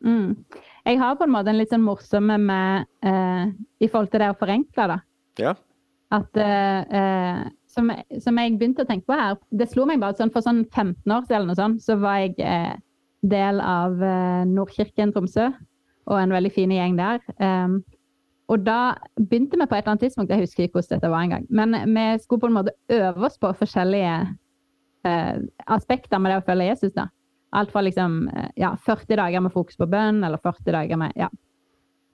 Mm. 0.02 0.46
Jeg 0.86 0.98
har 0.98 1.18
på 1.18 1.28
en 1.28 1.34
måte 1.34 1.52
en 1.52 1.60
litt 1.60 1.74
sånn 1.74 1.84
morsomme 1.86 2.38
med 2.42 2.88
eh, 3.06 3.52
I 3.86 3.90
forhold 3.90 4.10
til 4.10 4.24
det 4.24 4.32
å 4.34 4.38
forenkle, 4.40 4.88
da. 4.90 4.98
Ja? 5.38 5.56
At 6.12 6.40
eh, 6.42 6.96
eh, 7.00 7.44
som, 7.72 7.92
som 8.20 8.40
jeg 8.42 8.58
begynte 8.58 8.84
å 8.84 8.90
tenke 8.90 9.08
på 9.08 9.16
her 9.16 9.38
Det 9.54 9.70
slo 9.72 9.86
meg 9.88 10.02
bare 10.02 10.18
sånn 10.18 10.34
for 10.34 10.44
sånn 10.44 10.66
15 10.66 11.06
år 11.06 11.28
siden 11.28 11.38
eller 11.38 11.52
noe 11.54 11.60
sånt, 11.60 11.86
så 11.86 12.00
var 12.02 12.24
jeg 12.24 12.36
eh, 12.42 12.74
del 13.22 13.62
av 13.62 14.02
eh, 14.02 14.44
Nordkirken 14.50 15.14
Tromsø 15.14 15.52
og 16.10 16.18
en 16.18 16.34
veldig 16.34 16.52
fin 16.52 16.72
gjeng 16.74 16.98
der. 16.98 17.22
Um, 17.38 17.82
og 18.52 18.66
da 18.66 18.96
begynte 19.16 19.56
vi 19.56 19.68
på 19.70 19.78
et 19.78 19.84
eller 19.84 19.94
annet 19.94 20.06
tidspunkt, 20.08 20.32
jeg 20.34 20.44
husker 20.44 20.66
ikke 20.66 20.80
hvordan 20.80 20.98
dette 20.98 21.12
var 21.14 21.26
engang, 21.28 21.46
men 21.50 21.78
vi 21.94 22.06
skulle 22.24 22.42
på 22.42 22.50
en 22.50 22.58
måte 22.58 22.74
øve 22.92 23.28
oss 23.28 23.38
på 23.40 23.52
forskjellige 23.62 24.16
eh, 25.08 25.38
aspekter 25.72 26.20
med 26.20 26.34
det 26.34 26.42
å 26.42 26.46
følge 26.50 26.68
Jesus. 26.72 26.92
da. 26.98 27.08
Alt 27.52 27.72
fra 27.72 27.84
liksom, 27.84 28.28
eh, 28.32 28.50
ja, 28.56 28.76
40 28.86 29.18
dager 29.20 29.44
med 29.44 29.52
fokus 29.52 29.78
på 29.78 29.88
bønn, 29.92 30.24
eller 30.24 30.40
40 30.40 30.72
dager 30.72 31.00
med 31.00 31.16
ja. 31.20 31.28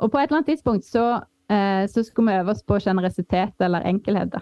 Og 0.02 0.12
på 0.12 0.20
et 0.20 0.30
eller 0.30 0.42
annet 0.42 0.52
tidspunkt 0.54 0.86
så, 0.86 1.22
eh, 1.50 1.86
så 1.90 2.04
skulle 2.04 2.32
vi 2.32 2.40
øve 2.42 2.54
oss 2.54 2.64
på 2.64 2.80
sjenerøsitet 2.82 3.62
eller 3.62 3.86
enkelhet. 3.86 4.32
da. 4.34 4.42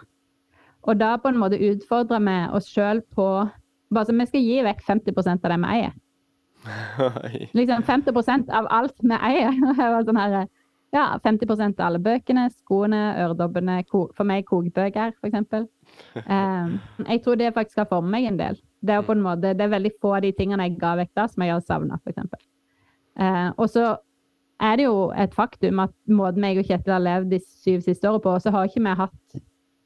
Og 0.83 0.99
da 0.99 1.15
på 1.17 1.31
en 1.31 1.39
måte 1.41 1.59
utfordre 1.59 2.19
vi 2.21 2.39
oss 2.55 2.67
sjøl 2.69 3.01
på 3.15 3.49
bare 3.93 4.05
så 4.05 4.17
Vi 4.17 4.25
skal 4.25 4.41
gi 4.41 4.61
vekk 4.65 4.81
50% 4.83 5.45
av 5.45 5.51
det 5.53 5.59
vi 5.61 5.71
eier. 5.75 5.93
Liksom 7.57 7.83
50% 7.83 8.49
av 8.49 8.67
alt 8.73 8.95
vi 9.01 9.15
eier. 9.15 9.53
Sånn 10.07 10.19
her, 10.19 10.47
ja, 10.95 11.05
50% 11.23 11.79
av 11.79 11.89
alle 11.89 11.99
bøkene, 11.99 12.47
skoene, 12.53 13.01
øredobbene, 13.21 13.81
for 13.91 14.23
meg 14.27 14.47
kokebøker, 14.49 15.13
f.eks. 15.21 15.67
Um, 16.25 16.79
jeg 17.11 17.21
tror 17.23 17.39
det 17.39 17.53
faktisk 17.55 17.83
har 17.83 17.91
formet 17.91 18.15
meg 18.15 18.29
en 18.31 18.41
del. 18.41 18.61
Det 18.85 18.93
er, 18.93 19.05
på 19.05 19.15
en 19.15 19.23
måte, 19.23 19.53
det 19.57 19.63
er 19.65 19.71
veldig 19.71 19.93
få 20.01 20.17
av 20.17 20.25
de 20.25 20.33
tingene 20.35 20.67
jeg 20.67 20.75
ga 20.81 20.95
vekk 20.99 21.13
da, 21.17 21.27
som 21.31 21.45
jeg 21.45 21.53
har 21.53 21.63
savna, 21.65 21.99
f.eks. 22.03 22.45
Eh, 23.15 23.49
og 23.55 23.69
så 23.71 23.95
er 24.63 24.79
det 24.79 24.87
jo 24.87 25.09
et 25.17 25.33
faktum 25.35 25.81
at 25.83 25.93
måten 26.07 26.45
jeg 26.45 26.59
og 26.61 26.67
Kjetil 26.69 26.95
har 26.95 27.03
levd 27.03 27.31
de 27.33 27.39
syv 27.43 27.81
siste 27.85 28.09
årene 28.09 28.23
på, 28.23 28.35
så 28.43 28.53
har 28.53 28.69
ikke 28.69 28.83
vi 28.83 28.97
hatt 29.01 29.39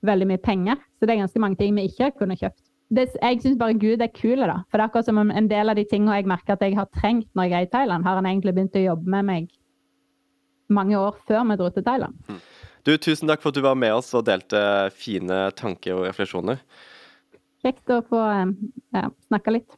veldig 0.06 0.28
mye 0.30 0.42
penger. 0.42 0.82
Så 0.98 1.08
det 1.08 1.16
er 1.16 1.22
ganske 1.24 1.44
mange 1.44 1.60
ting 1.60 1.78
vi 1.78 1.88
ikke 1.90 2.12
kunne 2.20 2.38
kjøpt. 2.40 2.62
Det, 2.90 3.06
jeg 3.22 3.42
syns 3.44 3.58
bare 3.60 3.78
Gud 3.78 4.02
er 4.02 4.10
kul, 4.10 4.42
da. 4.42 4.64
For 4.70 4.80
det 4.80 4.84
er 4.84 4.90
akkurat 4.90 5.10
som 5.10 5.22
om 5.22 5.32
en 5.32 5.50
del 5.50 5.70
av 5.70 5.78
de 5.78 5.86
tingene 5.86 6.16
jeg 6.18 6.30
merker 6.30 6.56
at 6.56 6.64
jeg 6.66 6.78
har 6.78 6.90
trengt 6.96 7.30
når 7.38 7.50
jeg 7.50 7.58
er 7.58 7.68
i 7.68 7.74
Thailand, 7.76 8.06
har 8.06 8.18
han 8.18 8.30
egentlig 8.30 8.56
begynt 8.58 8.80
å 8.80 8.86
jobbe 8.88 9.14
med 9.14 9.28
meg 9.30 9.50
mange 10.74 10.98
år 10.98 11.18
før 11.28 11.46
vi 11.50 11.58
dro 11.60 11.70
til 11.74 11.86
Thailand. 11.86 12.18
Du, 12.86 12.96
tusen 12.98 13.30
takk 13.30 13.42
for 13.44 13.52
at 13.52 13.58
du 13.58 13.66
var 13.66 13.78
med 13.78 13.94
oss 13.94 14.10
og 14.18 14.26
delte 14.30 14.62
fine 14.96 15.50
tanker 15.58 15.98
og 15.98 16.08
refleksjoner. 16.08 16.62
Kjekt 17.60 17.92
å 17.92 18.00
få 18.08 18.20
eh, 18.32 18.52
ja, 18.96 19.10
snakke 19.28 19.52
litt. 19.58 19.74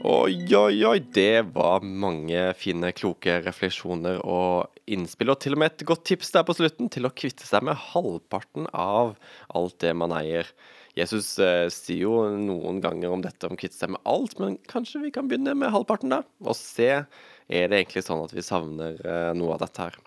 Oi, 0.00 0.36
oi, 0.56 0.76
oi, 0.86 0.98
det 1.12 1.42
var 1.52 1.82
mange 1.84 2.44
fine, 2.56 2.92
kloke 2.96 3.34
refleksjoner 3.44 4.22
og 4.22 4.78
innspill. 4.90 5.32
Og 5.34 5.40
til 5.42 5.56
og 5.56 5.60
med 5.60 5.72
et 5.72 5.84
godt 5.90 6.06
tips 6.08 6.30
der 6.36 6.46
på 6.46 6.54
slutten 6.56 6.88
til 6.92 7.08
å 7.08 7.12
kvitte 7.12 7.44
seg 7.46 7.66
med 7.66 7.78
halvparten 7.90 8.70
av 8.70 9.16
alt 9.58 9.76
det 9.82 9.92
man 9.98 10.14
eier. 10.16 10.48
Jesus 10.98 11.32
eh, 11.42 11.66
sier 11.74 12.06
jo 12.06 12.22
noen 12.38 12.78
ganger 12.82 13.10
om 13.10 13.26
dette 13.26 13.50
om 13.50 13.58
å 13.58 13.60
kvitte 13.60 13.78
seg 13.78 13.92
med 13.96 14.02
alt, 14.08 14.38
men 14.42 14.56
kanskje 14.70 15.02
vi 15.04 15.12
kan 15.14 15.26
begynne 15.30 15.56
med 15.58 15.74
halvparten, 15.74 16.14
da? 16.14 16.22
Og 16.46 16.54
se 16.58 16.90
er 16.94 17.68
det 17.70 17.82
egentlig 17.82 18.06
sånn 18.06 18.24
at 18.24 18.34
vi 18.34 18.46
savner 18.46 19.02
eh, 19.02 19.32
noe 19.38 19.58
av 19.58 19.66
dette 19.66 19.88
her. 19.88 20.00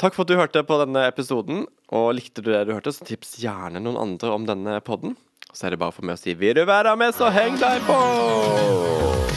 Takk 0.00 0.16
for 0.16 0.24
at 0.24 0.32
du 0.32 0.38
hørte 0.38 0.64
på 0.66 0.78
denne 0.82 1.04
episoden. 1.10 1.66
Og 1.92 2.14
likte 2.16 2.44
du 2.44 2.52
det 2.52 2.64
du 2.68 2.74
hørte, 2.76 2.94
så 2.94 3.04
tips 3.06 3.36
gjerne 3.42 3.82
noen 3.82 4.00
andre 4.00 4.32
om 4.32 4.48
denne 4.48 4.78
podden. 4.84 5.16
Så 5.52 5.68
er 5.68 5.74
det 5.74 5.82
bare 5.82 5.92
for 5.92 6.06
meg 6.08 6.16
å 6.16 6.22
si 6.22 6.36
vil 6.38 6.56
du 6.56 6.64
være 6.68 6.96
med, 6.96 7.12
så 7.16 7.28
heng 7.34 7.60
deg 7.60 7.84
på! 7.88 9.31